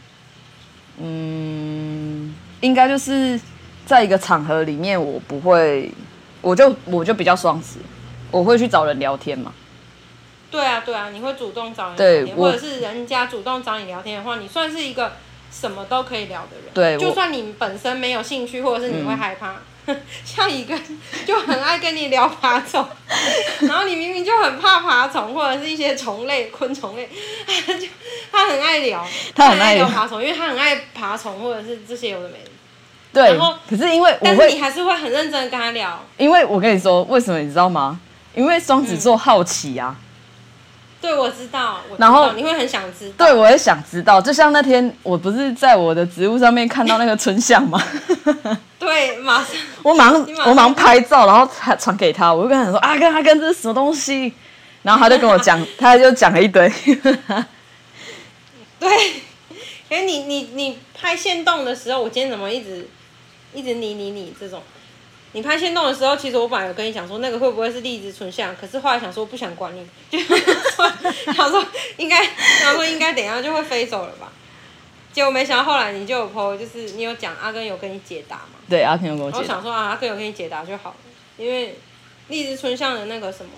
[0.99, 3.39] 嗯，应该就是
[3.85, 5.93] 在一个场合里面，我不会，
[6.41, 7.79] 我就我就比较双子，
[8.31, 9.53] 我会去找人聊天嘛。
[10.53, 15.13] 对啊，对啊，你会主动找人聊天，或者是人家主动找你聊天的话，你算是一个
[15.51, 16.67] 什么都可以聊的人。
[16.73, 19.51] 对，就算你本身没有兴趣，或者是你会害怕。
[19.51, 19.59] 嗯
[20.25, 20.79] 像一个
[21.27, 22.87] 就很爱跟你聊爬虫，
[23.67, 27.11] 然后你明明就很怕爬虫或者是一些虫类、昆虫类，
[27.67, 27.89] 他 就
[28.31, 32.51] 他很爱聊，他很爱聊爬虫，因为他很爱爬虫或者是这些有的没的。
[33.13, 36.01] 对，然后可是因为我，但是你还是会很认真的跟他聊。
[36.17, 37.99] 因为我跟你说，为什么你知道吗？
[38.37, 39.97] 因为双子座好奇啊。
[39.99, 40.03] 嗯
[41.03, 41.81] 对，我知道。
[41.91, 43.27] 我知道然后你会很想知道。
[43.27, 44.21] 对，我也想知道。
[44.21, 47.83] 就像那天，我不是在我的植物上面看到那个春象吗？
[48.79, 49.47] 对，马上。
[49.83, 52.33] 我马上，我马上拍照，然后传传给他。
[52.33, 54.33] 我就跟他说：“啊，跟他跟这是什么东西？”
[54.83, 56.73] 然后他就跟我讲， 他就讲了一堆。
[58.79, 59.13] 对，
[59.89, 62.89] 因为你你你拍线动的时候，我今天怎么一直
[63.53, 64.63] 一直你你你这种？
[65.33, 68.55] 你拍线动的时候，其实我本来有跟你讲说，那个会不会是粒子存像？
[68.57, 70.19] 可是后来想说不想管你，就
[71.33, 71.65] 想说
[71.97, 72.25] 应该
[72.61, 74.31] 想说应该等一下就会飞走了吧。
[75.13, 78.61] 结果没想到后来你就有 po，就是你有讲阿根有跟你解答嘛？
[78.69, 79.43] 对，阿根有跟我解答。
[79.43, 80.97] 我想说啊，阿根有跟你解答就好了，
[81.37, 81.79] 因为
[82.29, 83.51] 粒子存像的那个什么。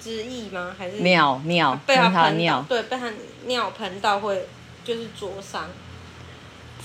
[0.00, 0.76] 之意吗？
[0.76, 2.62] 还是尿尿被他喷到？
[2.68, 3.10] 对，被他
[3.46, 4.46] 尿喷到会
[4.84, 5.66] 就是灼伤。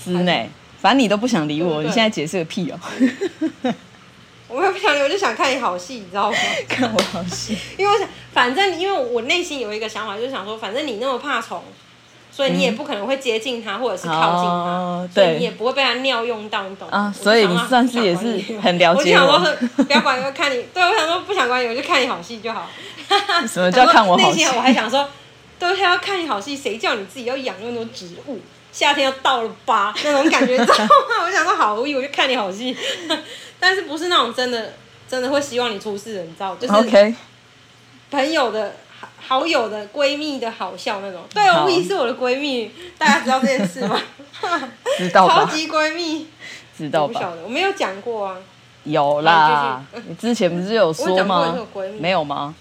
[0.02, 0.48] 之内，
[0.80, 2.78] 反正你都不想理我，你现在解释个屁哦！
[4.48, 6.36] 我也不想理，我就想看你好戏，你知道吗？
[6.68, 11.62] 看我好戏，因为我想，反正因为我内心有一个想法，就是想说，反正你那么怕虫。
[12.32, 16.96] 所以你也不可能会接近它，或者是靠近它，哦、所以你也不会被它尿用到，你懂吗？
[16.96, 19.32] 啊，所以你算是也是很了解我。
[19.32, 20.64] 我想说，不要管，我看你。
[20.72, 22.70] 对，我想说不想管你，我就看你好戏就好。
[23.48, 24.44] 什么叫看我好戏？
[24.44, 25.06] 我还想说，
[25.58, 28.38] 都，他要看你好戏，谁叫你自己要养那么多植物？
[28.72, 30.88] 夏天要到了吧， 那种感觉，知道吗？
[31.26, 32.76] 我想说好意，我就看你好戏，
[33.58, 34.74] 但是不是那种真的
[35.08, 36.54] 真的会希望你出事的，你知道？
[36.56, 37.14] 就是
[38.10, 38.74] 朋友的。
[39.26, 42.68] 好友的闺蜜的好笑那种，对，我也是我的闺蜜，
[42.98, 43.98] 大家知道这件事吗？
[44.98, 45.34] 知道吧？
[45.36, 46.26] 超级闺蜜，
[46.76, 47.32] 知道吧？
[47.44, 48.36] 我没有讲过啊。
[48.82, 51.56] 有啦，你之前不是有说吗？
[52.00, 52.52] 没有吗？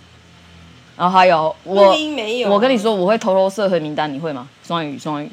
[0.96, 4.48] 然后还有我，没有我跟你说，我会偷偷设黑名单，你会吗？
[4.64, 5.32] 双鱼，双鱼，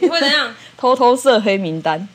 [0.00, 0.54] 你会怎样？
[0.76, 2.08] 偷偷设黑名单。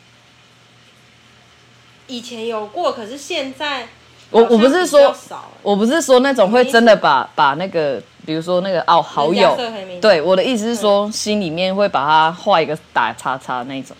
[2.07, 3.87] 以前有过，可是现在
[4.29, 5.15] 我我不是说，
[5.61, 8.01] 我不是说那种会真的把把那个。
[8.23, 9.57] 比如说那个哦，好友，
[9.99, 13.97] 对，我的意思是说，心里面会把它画一个打叉叉那种。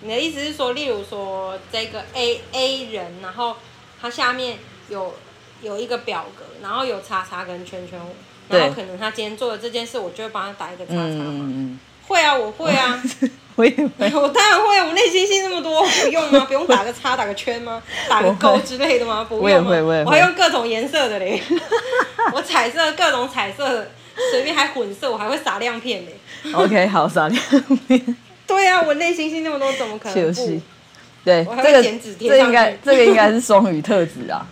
[0.00, 3.56] 你的意思是说，例如说这个 A A 人，然后
[4.00, 4.56] 他下面
[4.88, 5.14] 有
[5.60, 8.00] 有一个表格，然后有叉叉跟圈圈，
[8.48, 11.44] 然后可能他今天做的这件事，我就会帮他打一个叉叉嘛。
[11.44, 13.02] 嗯、会啊，我会啊。
[13.56, 14.84] 我也会， 我当然会啊！
[14.84, 16.40] 我内心戏那么多，不用吗？
[16.48, 17.80] 不用打个叉，打个圈吗？
[18.08, 19.24] 打个勾之类的吗？
[19.28, 19.44] 不用吗？
[19.44, 20.04] 我也会，我也会。
[20.06, 21.40] 我还用各种颜色的嘞，
[22.32, 23.86] 我彩色各种彩色，
[24.32, 26.52] 随便还混色，我还会撒亮片嘞。
[26.52, 27.40] OK，好，撒亮
[27.86, 28.16] 片。
[28.44, 30.60] 对啊，我内心戏那么多，怎么可能不？
[31.24, 31.82] 对，这个
[32.18, 34.44] 这应该这个应该是双鱼特质啊。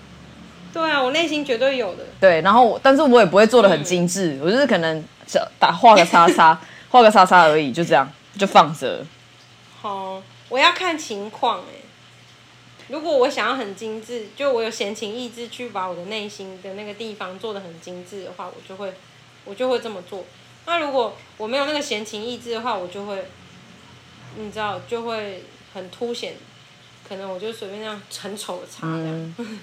[0.73, 2.05] 对啊，我内心绝对有的。
[2.21, 6.59] 对，然后但是我也不会做的很精致，我就是可能小打画个叉叉，
[6.93, 8.09] 画个叉叉而已，就这样。
[8.39, 9.05] 就放着。
[9.81, 11.83] 好，我要看情况哎。
[12.89, 18.95] 如果我想要很精致，就我有闲情逸致去把我的内心的那个地方做的很精致的话，我就会，
[19.45, 20.25] 我就会这么做。
[20.65, 23.27] 那如果我没有那个闲情逸致的话，我就会，
[24.37, 26.35] 你知道，就会很凸显，
[27.07, 29.35] 可能我就随便那样很丑的擦这样。
[29.39, 29.61] 嗯、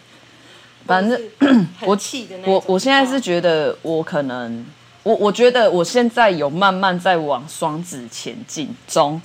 [0.85, 1.19] 反正
[1.81, 4.63] 我气的那我我现在是觉得我可能。
[5.03, 9.21] 我我觉得我现在有慢慢在往双子前进中，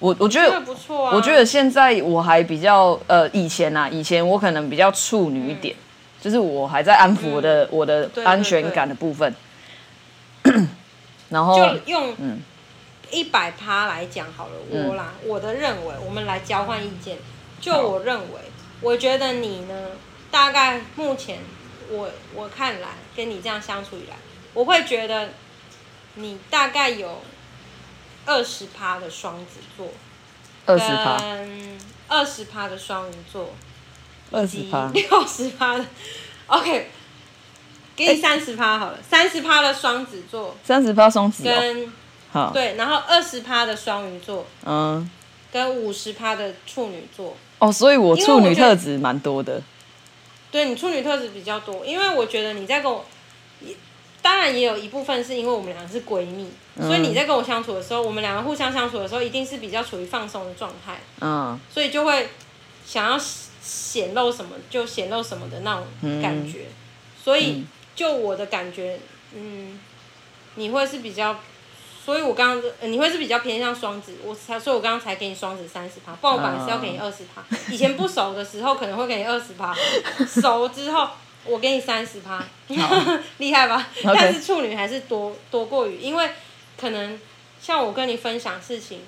[0.00, 1.12] 我我觉得不错啊。
[1.14, 5.74] 我觉得现在我还比较呃，以前啊，以前我可能比较处女一点，
[6.20, 9.34] 就是我还在安抚我的我的安全感的部分。
[11.30, 12.14] 然后就用
[13.10, 17.16] 一百趴来讲好了，我啦，我的认为，我们来交换意见。
[17.60, 18.40] 就我认为，
[18.80, 19.74] 我觉得你呢，
[20.30, 21.38] 大概目前
[21.90, 24.16] 我我看来跟你这样相处以来。
[24.54, 25.30] 我会觉得，
[26.14, 27.20] 你大概有
[28.24, 29.88] 二十趴的双子座，
[30.64, 31.20] 二十趴，
[32.06, 33.50] 二十趴的双鱼座，
[34.30, 35.84] 二十趴，六十趴的，
[36.46, 36.88] OK，
[37.96, 41.92] 给你三十趴好了，三十趴的双子座，三十趴双子跟
[42.32, 42.52] 好。
[42.52, 45.10] 对，然后二十趴的双鱼座，嗯，
[45.52, 47.36] 跟五十趴的处女座。
[47.58, 49.60] 哦，所以我处女特质蛮多的，
[50.52, 53.04] 对你处女特质比较多，因为我觉得你在跟我。
[54.24, 62.30] 当然也有一部分是因为我们两个是闺蜜，嗯、所以你在跟我相处的时候，我们两个互相相处的时候，一定是比较处于放松的状态，嗯，所以就会
[62.86, 63.20] 想要
[63.62, 66.72] 显露什么就显露什么的那种感觉，嗯、
[67.22, 68.98] 所以就我的感觉，
[69.34, 69.78] 嗯，
[70.54, 71.38] 你会是比较，
[72.02, 79.74] 所以我刚刚、呃、你会是比较偏向双子，我才，所以我刚刚才给你双子三十趴，不然我本来是要给你二十趴，哦、 以前不熟的时候可能会给你二十趴，
[80.26, 81.06] 熟之后。
[81.46, 82.42] 我给你三十趴，
[83.38, 83.86] 厉害吧？
[84.02, 84.14] Okay.
[84.14, 86.30] 但是处女还是多多过于，因为
[86.80, 87.18] 可能
[87.60, 89.00] 像我跟你分享事情，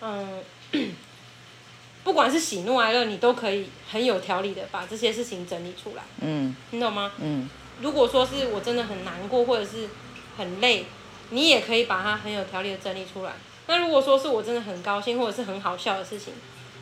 [0.00, 0.42] 嗯，
[2.04, 6.02] 不管是喜怒哀乐，你都可以很有条理的把这些事情整理出来。
[6.20, 7.12] 嗯，你懂吗？
[7.18, 7.48] 嗯，
[7.80, 9.88] 如果说是我真的很难过或者是
[10.36, 10.84] 很累，
[11.30, 13.32] 你也可以把它很有条理的整理出来。
[13.68, 16.32] 那如果说是我真的很高兴或者是很好笑的事情，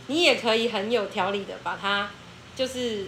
[0.06, 2.10] 你也可以很有条理的把它
[2.56, 3.06] 就是。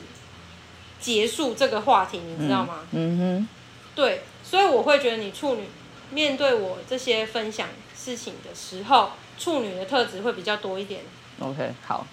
[1.01, 2.81] 结束这个话题，你知道吗？
[2.93, 3.49] 嗯，嗯哼，
[3.95, 5.69] 对，所以我会觉得你处女
[6.11, 11.03] 面对我这些分享事情的时候，处女的特质会比较多一点。
[11.41, 12.07] OK，好。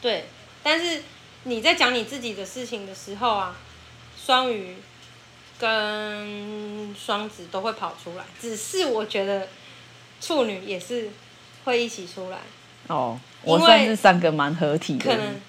[0.00, 0.26] 对，
[0.62, 1.02] 但是
[1.44, 3.56] 你在讲你自己的事情的时候啊，
[4.16, 4.76] 双鱼
[5.58, 9.48] 跟双子都会跑出来，只是我觉得
[10.20, 11.10] 处女也是
[11.64, 12.38] 会一起出来。
[12.86, 15.04] 哦，我算是三个蛮合体的。
[15.04, 15.40] 可能，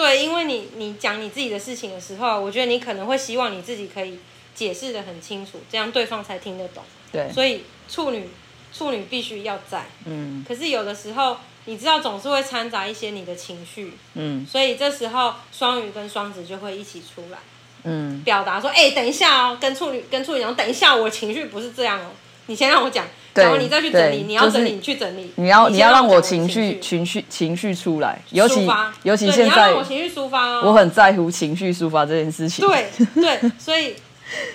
[0.00, 4.18] 对，因为你你讲你自己的事情的时候，我觉得你可能会希望你自己可以
[4.54, 6.82] 解释的很清楚，这样对方才听得懂。
[7.12, 8.28] 对，所以处女
[8.72, 9.84] 处女必须要在。
[10.06, 10.44] 嗯。
[10.46, 11.36] 可是有的时候。
[11.66, 17.38] 你知道总是会掺杂一些你的情绪，嗯，所以这时候双鱼跟双子就会一起出来，
[17.84, 22.06] 嗯，表达说，哎、欸，等一下哦，跟处女跟处女讲，等一下，我情绪不是这样哦，
[22.46, 28.68] 你先让我讲，然后你再去整理，你要整理，你去整理，你要你要让我情绪情绪情绪出来，尤其
[29.02, 33.94] 尤其现在我情绪抒发哦，我很在乎情绪抒发这件事情，对对， 所以，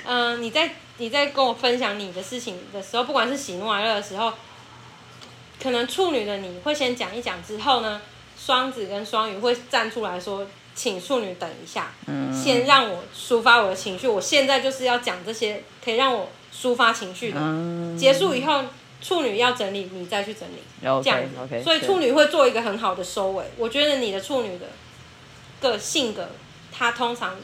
[0.05, 4.34] 嗯、呃，你在你在跟我分享你的事情的时候，不管是喜怒哀乐的时候。
[5.57, 8.01] 可能处女的你会先讲一讲，之后呢，
[8.38, 10.45] 双子跟双鱼会站出来说，
[10.76, 14.05] 请处女等一下，嗯，先让我抒发我的情绪。
[14.05, 17.39] 我现在就是要讲这些可以让我抒发情绪的。
[17.39, 18.63] 嗯，结束以后，
[19.01, 21.29] 处女要整理，你再去整理，这样子。
[21.37, 23.45] Okay, okay, 所以处女会做一个很好的收尾。
[23.57, 24.67] 我觉得你的处女的
[25.59, 26.29] 个性格，
[26.71, 27.35] 她通常。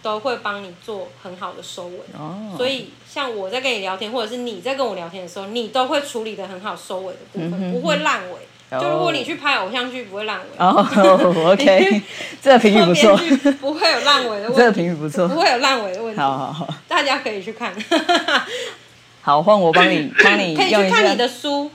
[0.00, 2.56] 都会帮你做很好的收尾，oh.
[2.56, 7.72] 所以像我在跟你聊天，或者是你在跟我聊天的时候，你都会处理的很好收尾的部分，mm -hmm.
[7.72, 8.36] 不会烂尾。
[8.70, 8.82] Oh.
[8.82, 10.44] 就如果你去拍偶像剧，不会烂尾。
[10.58, 12.02] 哦、 oh,，OK，
[12.42, 13.16] 这个评语不错。
[13.60, 14.56] 不会有烂尾的问题。
[14.58, 15.26] 这个评语不错。
[15.26, 16.20] 不会有烂尾的问题。
[16.20, 17.74] 好好好，大家可以去看。
[19.22, 20.54] 好，换我帮你帮你。
[20.54, 21.70] 可以去看你的书。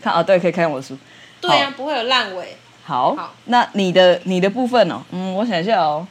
[0.00, 0.96] 看啊，对，可以看我的书。
[1.40, 2.56] 对呀、啊，不会有烂尾。
[2.82, 6.08] 好，好，那你的你的部分哦，嗯，我想一下哦。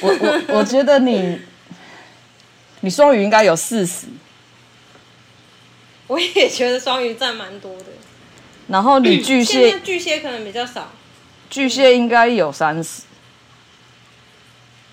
[0.00, 1.40] 我我我觉得你，
[2.80, 4.06] 你双鱼应该有四十，
[6.06, 7.86] 我也觉得双鱼占蛮多的。
[8.68, 10.90] 然后你巨蟹，巨蟹可能比较少，
[11.48, 13.02] 巨蟹应该有三十，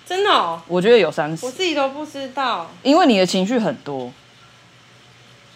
[0.06, 0.62] 真的哦？
[0.68, 4.12] 我觉得有三十，我自己都不知道，因为你的情绪很多。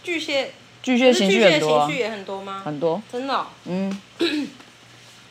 [0.03, 0.53] 巨蟹，
[0.83, 2.63] 巨蟹情绪很多，情绪也很多吗？
[2.65, 3.47] 很多，真的哦。
[3.67, 4.01] 嗯，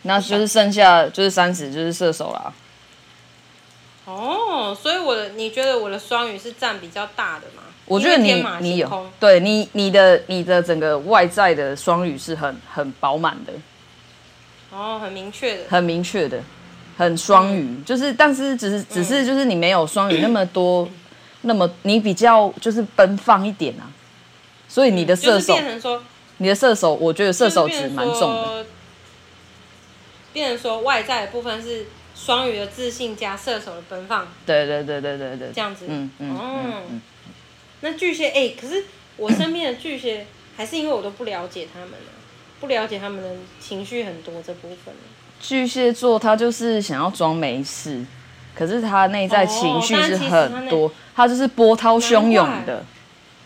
[0.04, 2.54] 那就是剩下就是三十，就是射手啦。
[4.06, 7.64] 哦，所以我的你觉得我的双鱼是占比较大的吗？
[7.88, 13.54] 我觉得你你有，对你你的你的整个外在的双语是很很饱满的，
[14.72, 16.40] 哦，很明确的，很明确的，
[16.98, 20.92] 很双语，嗯，就是但是只是只是就是你没有双语那么多，嗯，
[21.42, 23.88] 那么你比较就是奔放一点啊，
[24.68, 26.04] 所以你的射手，变成说
[26.38, 28.66] 你的射手，我觉得射手值蛮重的，
[30.34, 31.86] 变成说外在的部分是。
[32.20, 37.02] 双鱼的自信加射手的奔放，对对对对对对，这样子，嗯嗯，哦、嗯嗯，
[37.82, 38.86] 那巨蟹，哎、欸，可是
[39.18, 40.26] 我身边的巨蟹，
[40.56, 42.12] 还是因为我都不了解他们呢，
[42.60, 44.94] 不了解他们的情绪很多这部分。
[45.40, 48.04] 巨蟹座他就是想要装没事，
[48.56, 52.84] 可是他内在情绪是很多，哦、他，他就是波涛汹涌的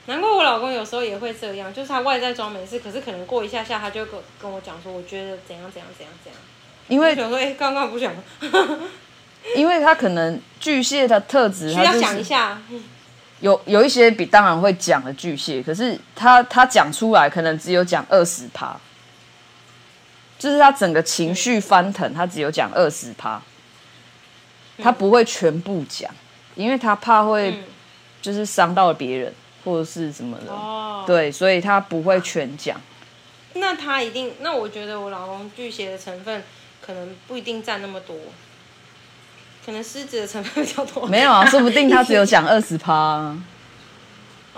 [0.06, 0.18] 难。
[0.18, 6.42] 难怪我老公有时候也会这样，就是他外在装没事，可是可能过一下下他就跟跟我讲说，我觉得怎样怎样怎样怎样。
[6.88, 8.14] 因为想说，哎，刚刚不想，
[9.56, 12.62] 因为他可能巨蟹的特质，需要想一下。
[13.42, 18.80] 有有一些比当然会讲的巨蟹，可是他他讲出来可能只有讲二十趴，
[20.40, 23.42] 就是他整个情绪翻腾，他只有讲二十趴，
[24.82, 26.10] 他不会全部讲，
[26.56, 27.62] 因为他怕会
[28.22, 29.34] 就是伤到了别人
[29.66, 32.80] 或者是什么的，哦，对，所以他不会全讲。
[33.56, 36.42] 那他一定，那我觉得我老公巨蟹的成分。
[36.84, 38.16] 可能不一定占那么多，
[39.66, 41.06] 可能狮子的成分比较多。
[41.08, 43.36] 没有啊， 说不定他只有讲二十趴，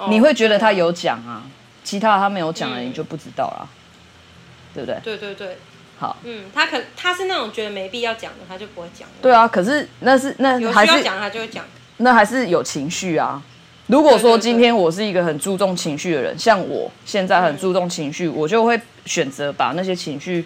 [0.09, 1.43] 你会觉得他有讲啊，
[1.83, 4.99] 其他他没有讲的你就不知道了，嗯，对不对？
[5.03, 5.57] 对对对，
[5.99, 9.07] 好，嗯，他可他是那种觉得没必要讲的，他就不会讲。
[9.21, 11.65] 对啊，可是那是那还是有需要讲他就会讲，
[11.97, 13.41] 那还是有情绪啊。
[13.87, 20.45] 如果说今天我是一个很注重情绪的人，像我现在很注重情绪，我就会选择把那些情绪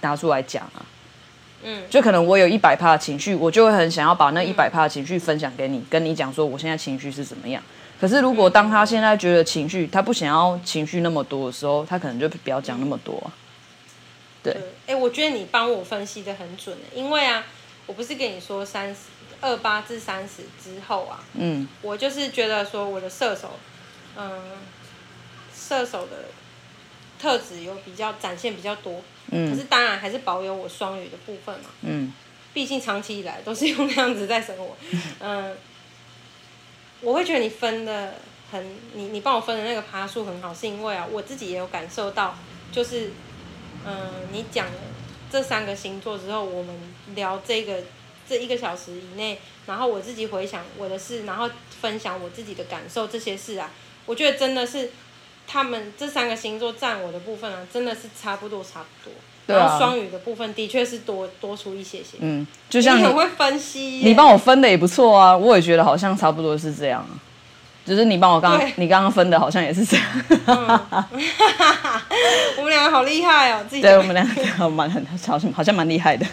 [0.00, 0.80] 拿出来讲啊。
[1.62, 7.62] 嗯，就可能我有一百趴的情绪，我就会很想要把那一百趴的情绪分享给你，跟你讲说我现在情绪是怎么样。
[8.00, 13.32] 可是如果当他现在觉得情绪，他不想要情绪那么多的时候，他可能就不要讲那么多啊。
[14.40, 14.52] 对，
[14.86, 17.44] 哎、欸，我觉得你帮我分析的很准，因为啊，
[17.86, 19.00] 我不是跟你说三十
[19.40, 23.50] 二八至三十之后啊，嗯，我就是觉得说我的射手，
[24.16, 24.30] 嗯，
[25.52, 26.26] 射手的
[27.18, 29.02] 特质有比较展现比较多。
[29.30, 31.66] 嗯，可是当然还是保有我双语的部分嘛。
[31.82, 32.12] 嗯，
[32.54, 34.76] 毕竟长期以来都是用那样子在生活。
[35.20, 35.56] 嗯，
[37.00, 38.14] 我会觉得你分的
[38.50, 42.36] 很你你帮我分的那个爬数很好，是因为啊，我自己也有感受到，
[42.72, 43.08] 就是
[43.84, 44.72] 嗯、呃，你讲了
[45.30, 46.74] 这三个星座之后，我们
[47.14, 47.82] 聊这个
[48.26, 51.50] 这一个小时以内，然后我自己回想我的事，然后
[51.82, 53.70] 分享我自己的感受，这些事啊，
[54.06, 54.90] 我觉得真的是
[55.48, 59.12] 他们这三个星座占我的部分啊，真的是差不多差不多。
[59.46, 67.16] 然后双鱼的部分的确是多多出一些些，嗯，就像你，会分析，你帮我分的也不错啊，我也觉得好像差不多是这样啊，
[67.86, 70.06] 就是你帮我刚刚，你刚刚分的好像也是这样，
[70.44, 70.80] 嗯、
[72.58, 73.80] 我们两个好厉害哦，自己。
[73.80, 76.26] 对我们两个蛮很好像好像蛮厉害的，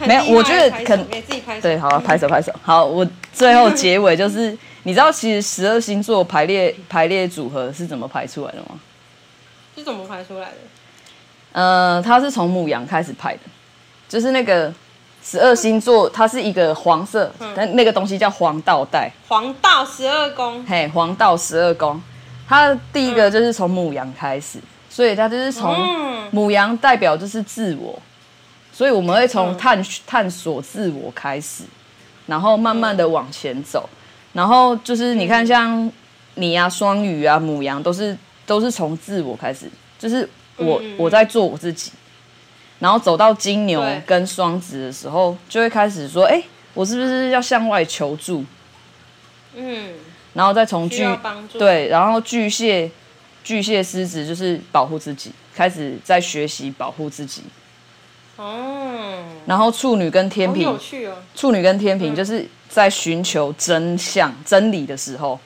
[0.00, 8.80] 没有，我觉得可能给自己拍手，对，好，拍手拍手，好，我最后结尾就是，你知道其实十二星座排列排列组合是怎么排出来的吗？
[9.76, 10.56] 是怎么排出来的？
[11.52, 13.40] 呃，它是从母羊开始排的，
[14.08, 14.72] 就是那个
[15.22, 19.10] 十二星座，它是一个黄色，那、嗯、那个东西叫黄道带。
[19.28, 20.64] 黄道十二宫。
[20.66, 22.00] 嘿，黄道十二宫，
[22.48, 24.58] 它第一个就是从母羊开始，
[24.90, 28.00] 所以它就是从母羊代表就是自我，
[28.72, 31.64] 所以我们会从探探索自我开始，
[32.26, 33.88] 然后慢慢的往前走，
[34.32, 35.90] 然后就是你看像
[36.34, 38.16] 你啊，双鱼啊，母羊都是
[38.46, 40.28] 都是从自我开始，就是。
[40.58, 41.90] 我我在做我自己，
[42.78, 48.44] 然后走到金牛跟双子的时候，就会开始说：“哎、欸，我是不是要向外求助？”
[49.56, 49.94] 嗯，
[50.34, 51.08] 然后再从巨
[51.58, 52.88] 对，然后巨蟹、
[53.42, 57.42] 巨蟹、狮子就是保护自己，开始在学习保护自己。
[58.36, 61.16] 哦，然后处女跟天平，有趣哦。
[61.34, 65.38] 处女跟天平就是在寻求真相、真理的时候。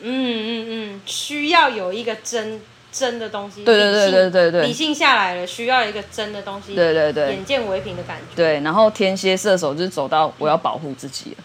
[0.00, 2.60] 嗯嗯嗯，需要有一个真。
[2.92, 8.34] 真的东西，对对对对对对，理性下来了，需要一个真的东西，对对对，眼见为凭的感觉。
[8.34, 11.44] 对，然后天蝎射手就是走到我要保护自己了，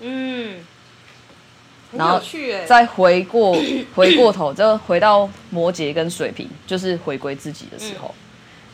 [0.00, 0.60] 嗯，
[1.90, 2.64] 很有趣哎。
[2.64, 3.56] 再回过
[3.92, 8.25] 回过头，就回到摩羯跟水瓶，就是回归自己的时候，嗯、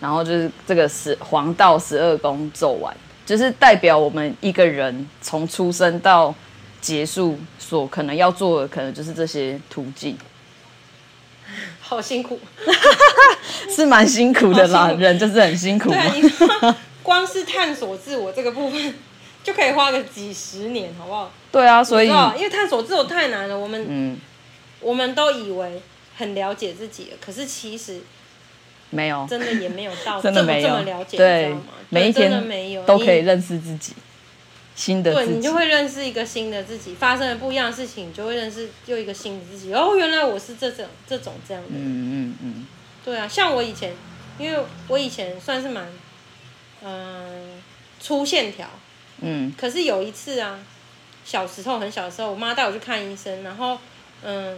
[0.02, 2.92] 然后就是这个十黄道十二宫走完，
[3.24, 6.34] 就是代表我们一个人从出生到
[6.80, 10.18] 结束所可能要做的，可能就是这些途径。
[11.80, 12.40] 好辛苦，
[13.70, 15.90] 是蛮辛苦的啦，人就是很辛苦。
[15.90, 16.48] 对，你说
[17.02, 18.94] 光是探索自我这个部分，
[19.44, 21.30] 就可以花个几十年，好不好？
[21.52, 24.16] 对啊，所以因为探索自我太难了，我们嗯，
[24.80, 25.80] 我们都以为
[26.16, 28.00] 很了解自己了，可是其实
[28.92, 31.62] 没有，真的也没有到这么这么了解，对，你知道吗？
[31.88, 33.94] 每一天没有都可以认识自己。
[34.74, 39.72] 新的，对，你就会认识一个新的自己，发生了不一样的事情，你就会认识又一个新的自己。
[39.74, 41.68] 哦，原来我是这种这种这样的。
[41.70, 42.66] 嗯嗯嗯。
[43.04, 43.92] 对啊，像我以前，
[44.38, 45.86] 因为我以前算是蛮，
[46.82, 47.62] 嗯，
[48.00, 48.66] 粗线条。
[49.20, 49.52] 嗯。
[49.58, 50.58] 可是有一次啊，
[51.22, 53.78] 小时候很小的时候，我妈带我去看医生，然后
[54.22, 54.56] 嗯，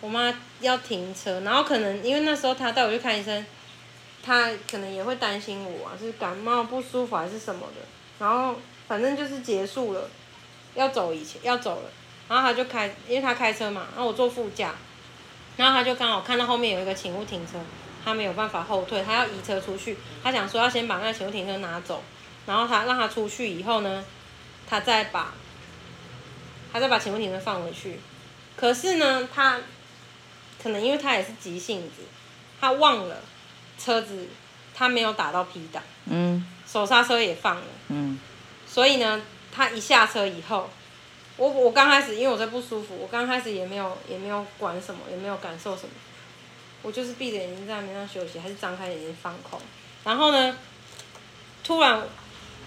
[0.00, 3.44] 我妈要停车，然后可能因为那时候她带我去看医生，
[4.22, 7.82] 她可能也会担心我啊，是感冒不舒服还是什么的，
[8.18, 8.56] 然后。
[8.86, 10.10] 反正就是结束了，
[10.74, 11.90] 要走以前要走了，
[12.28, 14.74] 然后他就开，因为他开车嘛，然后我坐副驾，
[15.56, 17.52] 然后他就刚好看到后面有一个请勿停车，
[18.04, 22.02] 他没有办法后退，他要移车出去，他想说要先把那个请勿停车拿走，
[22.44, 24.04] 然后他让他出去以后呢，
[24.68, 25.32] 他再把，
[26.70, 27.98] 他再把请勿停车放回去，
[28.54, 29.58] 可是呢，他
[30.64, 32.02] 可能因为他也是急性子，
[32.58, 33.20] 他忘了
[33.78, 34.26] 车子
[34.74, 38.18] 他没有打到 P 档，嗯，手刹车也放了，嗯。
[38.66, 39.20] 所以呢，
[39.52, 40.70] 他一下车以后，
[41.36, 45.90] 我我刚开始因为我在不舒服，我刚开始也没有也没有管什么，也没有感受什么，
[46.80, 49.60] 我就是闭着眼睛在那边休息，还是张开眼睛放空。
[50.02, 50.56] 然后呢，
[51.62, 52.02] 突然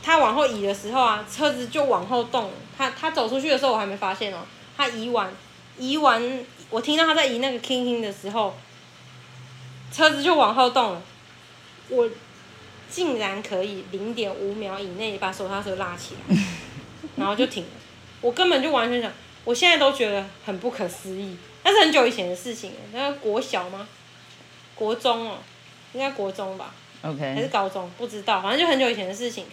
[0.03, 2.51] 他往后移的时候啊，车子就往后动。
[2.77, 4.45] 他他走出去的时候我还没发现哦，
[4.77, 5.33] 他移完
[5.79, 6.21] 移完，
[6.69, 8.55] 我听到他在移那个 king king 的时候，
[9.91, 11.01] 车子就往后动了。
[11.89, 12.09] 我。
[12.89, 16.37] 竟然可以零点五秒以内把手刹车拉起来，
[17.17, 17.69] 然后就停了。
[18.21, 19.11] 我根本就完全想，
[19.43, 21.35] 我现在都觉得很不可思议。
[21.65, 23.85] 那是很久以前的事情，那个国小吗？
[24.73, 25.39] 国中哦，
[25.91, 27.91] 应该国中吧？OK，还是高中？
[27.97, 29.45] 不知道，反正就很久以前的事情。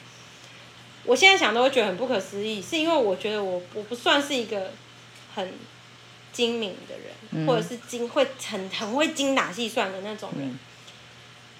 [1.02, 4.70] 我现在想都会觉得很不可思议，是因为我觉得我我不算是一个
[5.34, 5.52] 很
[6.34, 10.46] 精明的人，嗯、或者是精会很很会精打细算的那种人。
[10.46, 10.58] 嗯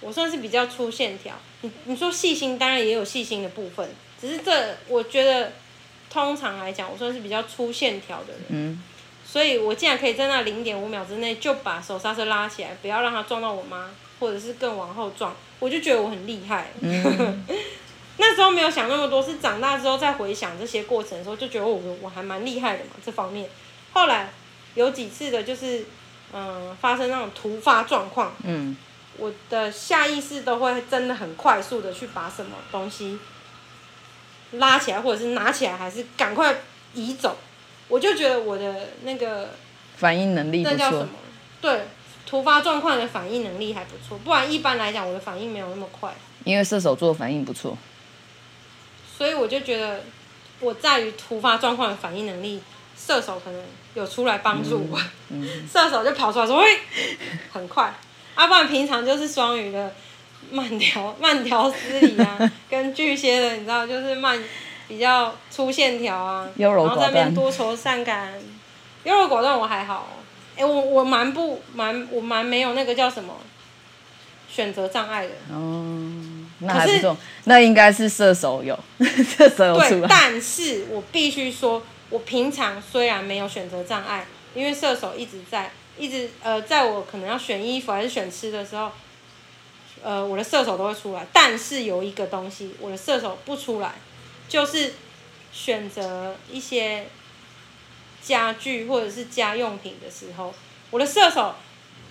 [0.01, 3.89] 我算是比较粗线条，你你说细心，当然也有细心的部分，
[4.21, 5.53] 只是这我觉得
[6.11, 8.43] 通常来讲，我算是比较粗线条的人。
[8.49, 8.83] 嗯。
[9.25, 13.89] 所以我竟然可以在那零点五秒之内就把手刹车拉起来，不要让它撞到我妈，
[14.21, 16.67] 或者是更往后撞，我就觉得我很厉害。
[16.81, 17.47] 嗯。
[18.19, 23.49] 那时候没有想那么多，是长大之后再回想这些过程的时候，就觉得我我还蛮厉害的嘛，这方面。
[23.95, 24.31] 后来
[24.75, 25.81] 有几次的就是
[26.33, 28.77] 嗯、呃、发生那种突发状况，嗯，
[29.17, 33.19] 我的下意识都会真的很快速的去把什么东西
[34.53, 36.63] 拉起来，或者是拿起来，还是赶快
[36.95, 37.37] 移走。
[37.89, 39.51] 我就觉得我的那个
[39.97, 40.63] 反应能力。
[40.63, 41.09] 那叫什么？
[41.61, 41.83] 对，
[42.27, 44.19] 突发状况的反应能力还不错。
[44.19, 46.15] 不然一般来讲，我的反应没有那么快。
[46.45, 47.77] 因为射手座反应不错，
[49.17, 50.03] 所以我就觉得
[50.61, 52.61] 我在于突发状况的反应能力，
[52.99, 53.63] 射手可能
[53.95, 54.99] 有出来帮助我。
[55.31, 56.79] 嗯嗯、 射手就跑出来说：“喂，
[57.53, 57.93] 很快。”
[58.35, 59.93] 啊，不然平常就是双鱼的
[60.51, 64.39] 慢条 慢条斯理啊， 跟巨蟹的你知道就是慢。
[64.87, 68.35] 比较粗线条啊，然后在那边多愁善感，
[69.05, 70.07] 优柔果断我还好，
[70.57, 73.35] 哎、欸，我我蛮不蛮我蛮没有那个叫什么
[74.47, 75.31] 选择障碍的。
[75.55, 76.13] 哦，
[76.59, 78.79] 那还不错，那应该是射手有
[79.39, 80.01] 射手有出来。
[80.01, 81.83] 对，但是我必须说，
[82.15, 88.93] 我平常虽然没有选择障碍，因为射手一直在一直呃，在我可能要选衣服还是选吃的时候，
[90.01, 93.95] 呃，我的射手都会出来，但是有一个东西，我的射手不出来。
[94.49, 94.95] 就是
[95.53, 97.07] 选择一些
[98.23, 100.55] 家具或者是家用品的时候，
[100.93, 101.57] 我的射手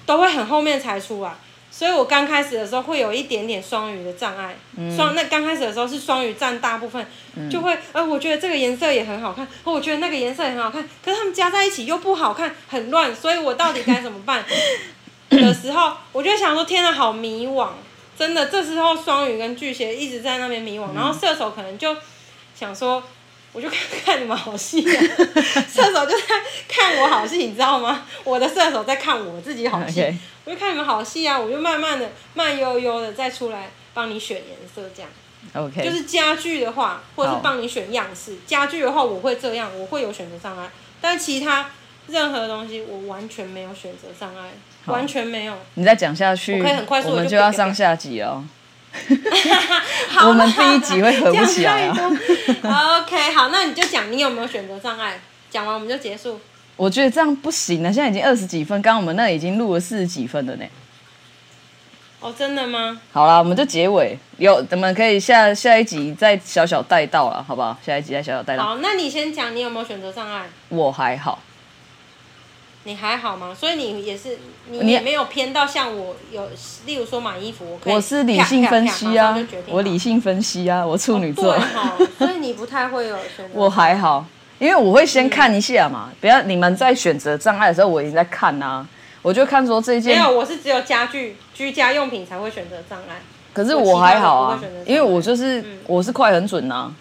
[0.05, 1.33] 都会很后面才出来，
[1.75, 4.55] 所以我刚开始的时候会有一点点双鱼的障碍。
[4.95, 7.03] 双、嗯、那刚开始的时候是双鱼占大部分，
[7.35, 14.45] 嗯、就会呃，我觉得这个颜色也很好看，我觉得那个颜色也很好看，可是他们加在一起又不好看，很乱，所以我到底该怎么办？
[15.29, 17.69] 的时候，我就想说，天哪，好迷惘，
[18.15, 21.95] 真的，这时候双鱼跟巨蟹一直在那边迷惘，嗯、然后射手可能就。
[22.55, 23.03] 想说，
[23.53, 25.01] 我就看 看你们好戏啊！
[25.71, 26.25] 射手就在
[26.67, 28.05] 看我好戏，你知道吗？
[28.23, 30.13] 我的射手在看我自己好戏.
[30.45, 31.39] 我就看你们好戏啊！
[31.39, 35.09] 我就慢慢的、慢悠悠的再出来帮你选颜色，这样。
[35.53, 35.83] OK。
[35.83, 38.35] 就是家具的话，或者是帮你选样式。
[38.45, 40.69] 家具的话，我会这样，我会有选择障碍。
[40.99, 41.69] 但其他
[42.07, 44.49] 任何东西，我完全没有选择障碍，
[44.85, 45.57] 完全没有。
[45.75, 48.43] 你再讲下去，我可以很快速，我们就要上下集哦。
[50.09, 51.95] 好我们第一集会合不起来啊。
[53.01, 55.19] OK，好，那你就讲你有没有选择障碍，
[55.49, 56.39] 讲完我们就结束。
[56.75, 60.65] 我觉得这样不行了，现在已经二十几分，刚刚我们那已经录了四十几分了呢。
[62.19, 63.01] 哦，真的吗？
[63.11, 67.77] 好啦，我们就结尾，有我们可以下下一集再小小带到了，好不好？
[67.85, 68.63] 下一集再小小带到。
[68.63, 70.45] 好，那你先讲，你有没有选择障碍？
[70.69, 71.39] 我还好。
[72.85, 73.55] 你还好吗？
[73.57, 74.37] 所以你也是，
[74.69, 76.49] 你也没有偏到像我有，
[76.85, 83.53] 例如说买衣服，我可以，我是理性分析啊，我理性分析啊，我处女座，哦、 所以你不太会有选择。
[83.53, 84.25] 我还好，
[84.59, 88.85] 因为我会先看一下嘛，嗯、不要你们在选择障碍的时候，我已经在看啊，
[89.21, 90.17] 我就看说这件。
[90.17, 93.21] 没有，我是只有家具、居家用品才会选择障碍。
[93.53, 96.91] 可是我还好啊，因为我就是、嗯、我是快很准呐。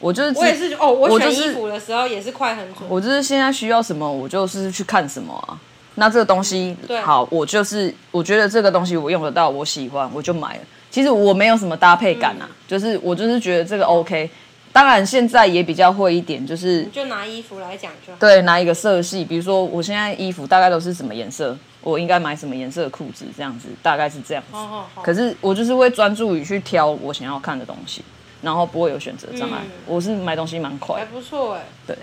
[0.00, 2.88] 我就是我也是哦，我选衣服的时候也是快很准。
[2.88, 5.56] 我就是现在需要什么，我就是去看什么啊。
[5.96, 6.74] 那这个东西
[7.04, 10.60] 好，我就是我觉得这个东西我用得到，我喜欢，我就买了。
[10.90, 14.30] 其实我没有什么搭配感啊，就是我就是觉得这个 OK。
[14.72, 18.18] 当然现在也比较会一点，就是就拿衣服来讲就好。
[18.20, 24.56] 对，拿一个色系，比如说我现在衣服大概都是什么颜色，我应该买什么颜色的裤子，这样子大概是这样子。
[25.02, 28.02] 可是我就是会专注于去挑我想要看的东西。
[28.42, 31.64] 然后不会有选择障碍，嗯、我是买东西蛮快，还不错哎。
[31.86, 31.96] 对，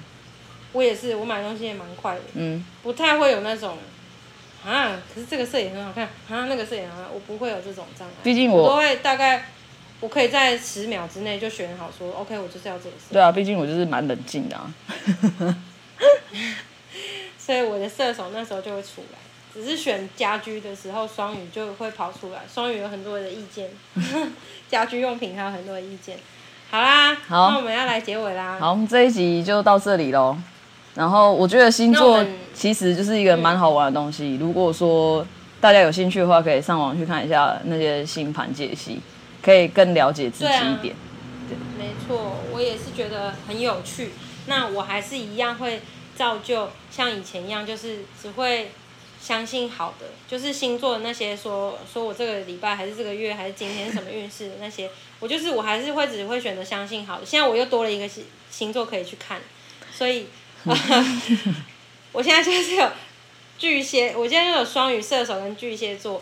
[0.72, 2.22] 我也是，我买东西也蛮快的。
[2.34, 3.78] 嗯，不太会有那种
[4.66, 8.14] 啊，可是这个色也很好看啊，那个色也很好看，我不会有这种障碍。
[8.24, 9.46] 毕竟我，我都会大概，
[10.00, 13.14] 我可以在十秒之内就选好说，说 OK，我就是要这个色。
[13.14, 14.74] 对啊，毕竟我就是蛮冷静的啊。
[17.38, 19.18] 所以我的射手那时候就会出来。
[19.58, 22.41] 只是选家居的时候，双鱼就会跑出来。
[22.53, 23.72] 双鱼有很多的意见，
[24.70, 26.20] 家居用品还有很多的意见。
[26.70, 28.58] 好啦，好，那我们要来结尾啦。
[28.60, 30.38] 好，我们这一集就到这里喽。
[30.93, 34.36] 然后我觉得星座其实就是一个蛮好玩的东西。
[34.36, 35.26] 如果说
[35.60, 39.01] 大家有兴趣的话，可以上网去看一下那些星盘解析，
[39.41, 40.95] 可以更了解自己一点。
[41.49, 44.12] 对，没错，我也是觉得很有趣。
[44.45, 45.82] 那我还是一样会
[46.16, 48.70] 照旧像以前一样，就是只会。
[49.28, 57.25] 相信好的，就是星座的那些说说我这个礼拜还是这个月还是今天什么运势的那些，我就是我还是会只会选择相信好的。
[57.25, 59.41] 现在我又多了一个星星座可以去看，
[59.91, 60.28] 所以，
[62.13, 62.89] 我现在就是有
[63.57, 66.21] 巨蟹，我现在又有双鱼、射手跟巨蟹座，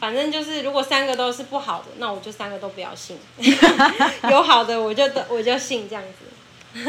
[0.00, 3.18] 反正就是如果三个都是不好的，那我就三个都不要信，
[4.30, 6.88] 有好的我就我就信这样子。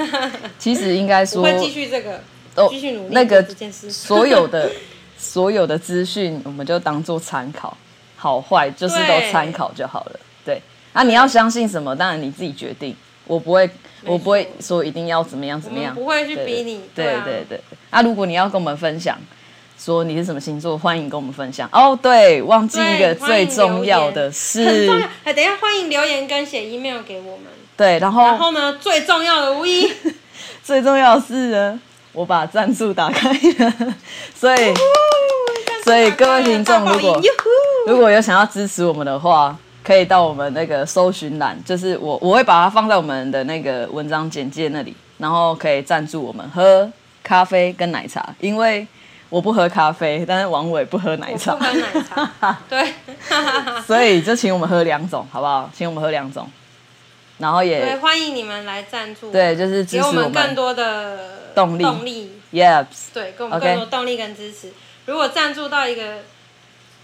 [0.59, 2.21] 其实应该说我会继续这个，
[2.69, 4.71] 继续努力那个这件事， 所有的。
[5.25, 7.75] 所有的资讯我们就当做参考，
[8.15, 10.19] 好坏就是都参考就好了。
[10.45, 10.61] 对，
[10.93, 12.95] 那啊，你要相信什么，当然你自己决定。
[13.27, 13.67] 我不会，
[14.03, 16.81] 我不会说一定要怎么样怎么样，不会去逼你。
[16.93, 17.59] 对对对。
[17.89, 19.17] 啊，如果你要跟我们分享，
[19.79, 21.67] 说你是什么星座，欢迎跟我们分享。
[21.71, 25.07] 哦，对，忘记一个最重要的是，很重要。
[25.23, 27.47] 哎，等一下，欢迎留言跟写 email 给我们。
[27.75, 29.91] 对，然后然后呢，最重要的无疑，
[30.63, 31.81] 最重要的是呢，
[32.15, 33.95] 我把赞助打开了，
[34.33, 34.73] 所以。
[35.83, 37.21] 所以各位听众，如果
[37.85, 46.91] 如果有想要支持我们的话，可以到我们那个搜寻栏，就是我我会把它放在我们的那个文章简介那里，然后可以赞助我们喝
[47.21, 48.87] 咖啡跟奶茶，因为
[49.29, 52.91] 我不喝咖啡，但是王伟不喝奶茶，不喝奶茶，对，
[53.85, 55.69] 所以就请我们喝两种，好不好？
[55.71, 56.49] 请我们喝两种，
[57.37, 61.19] 然后也对，欢迎你们来赞助，对，就是支持我们，给我们更多的
[61.53, 64.71] 动力，动力，Yes，对，给我们更多动力跟支持。
[65.05, 66.19] 如果赞助到一个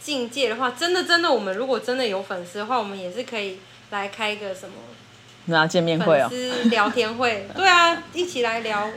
[0.02, 3.60] 境界的话，真的真的，我们如果真的有粉丝的话，我们也是可以
[3.90, 4.76] 来开一个什么？
[5.46, 7.48] 那见面会哦，粉丝聊天会。
[7.56, 8.88] 对啊，一起来聊。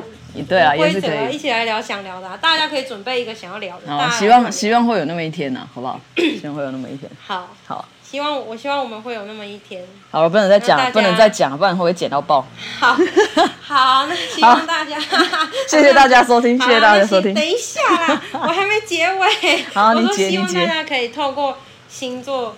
[0.49, 1.35] 对啊，也是可以。
[1.35, 3.87] 一起来聊想聊的，啊大家可以准备一个想要聊的。
[3.89, 6.01] 好，希望希望会有那么一天呢，好不好？
[6.17, 7.11] 希望会有那么一天。
[7.27, 7.55] 好。
[7.67, 7.89] 好。
[8.09, 9.85] 希望我希望我们会有那么一天。
[10.11, 12.47] 好了，不能再讲，不能再讲，不然会剪到爆。
[12.79, 12.97] 好，
[13.61, 15.01] 好，那希望大家，
[15.67, 17.35] 谢谢大家收听，谢谢大家收听。
[17.35, 19.65] 等一下啦，我还没结尾。
[19.73, 20.39] 好，你结，你结。
[20.39, 22.57] 我说希望大家可以透过星座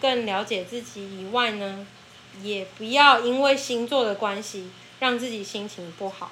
[0.00, 1.84] 更了解自己以外呢，
[2.42, 6.30] 也不要因为星座的关系让自己心情不好。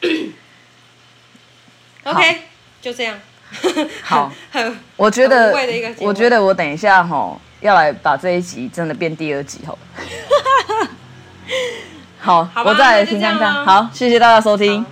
[2.04, 2.42] OK，
[2.82, 3.18] 就这样。
[4.02, 4.32] 好，
[4.96, 5.52] 我觉得，
[6.00, 7.40] 我觉得我等一下吼。
[7.60, 9.76] 要来把这一集真的变第二集吼，
[12.20, 13.52] 好，好我再来听看看。
[13.64, 14.80] 好，谢谢大家收听。
[14.80, 14.86] 哦，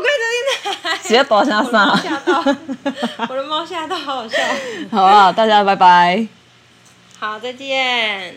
[0.00, 0.96] 快点进来！
[1.02, 1.94] 直接躲下山。
[1.98, 2.42] 吓到！
[3.28, 4.38] 我的猫吓到，好好笑。
[4.90, 6.26] 好啊，大家拜拜。
[7.18, 8.34] 好，再见。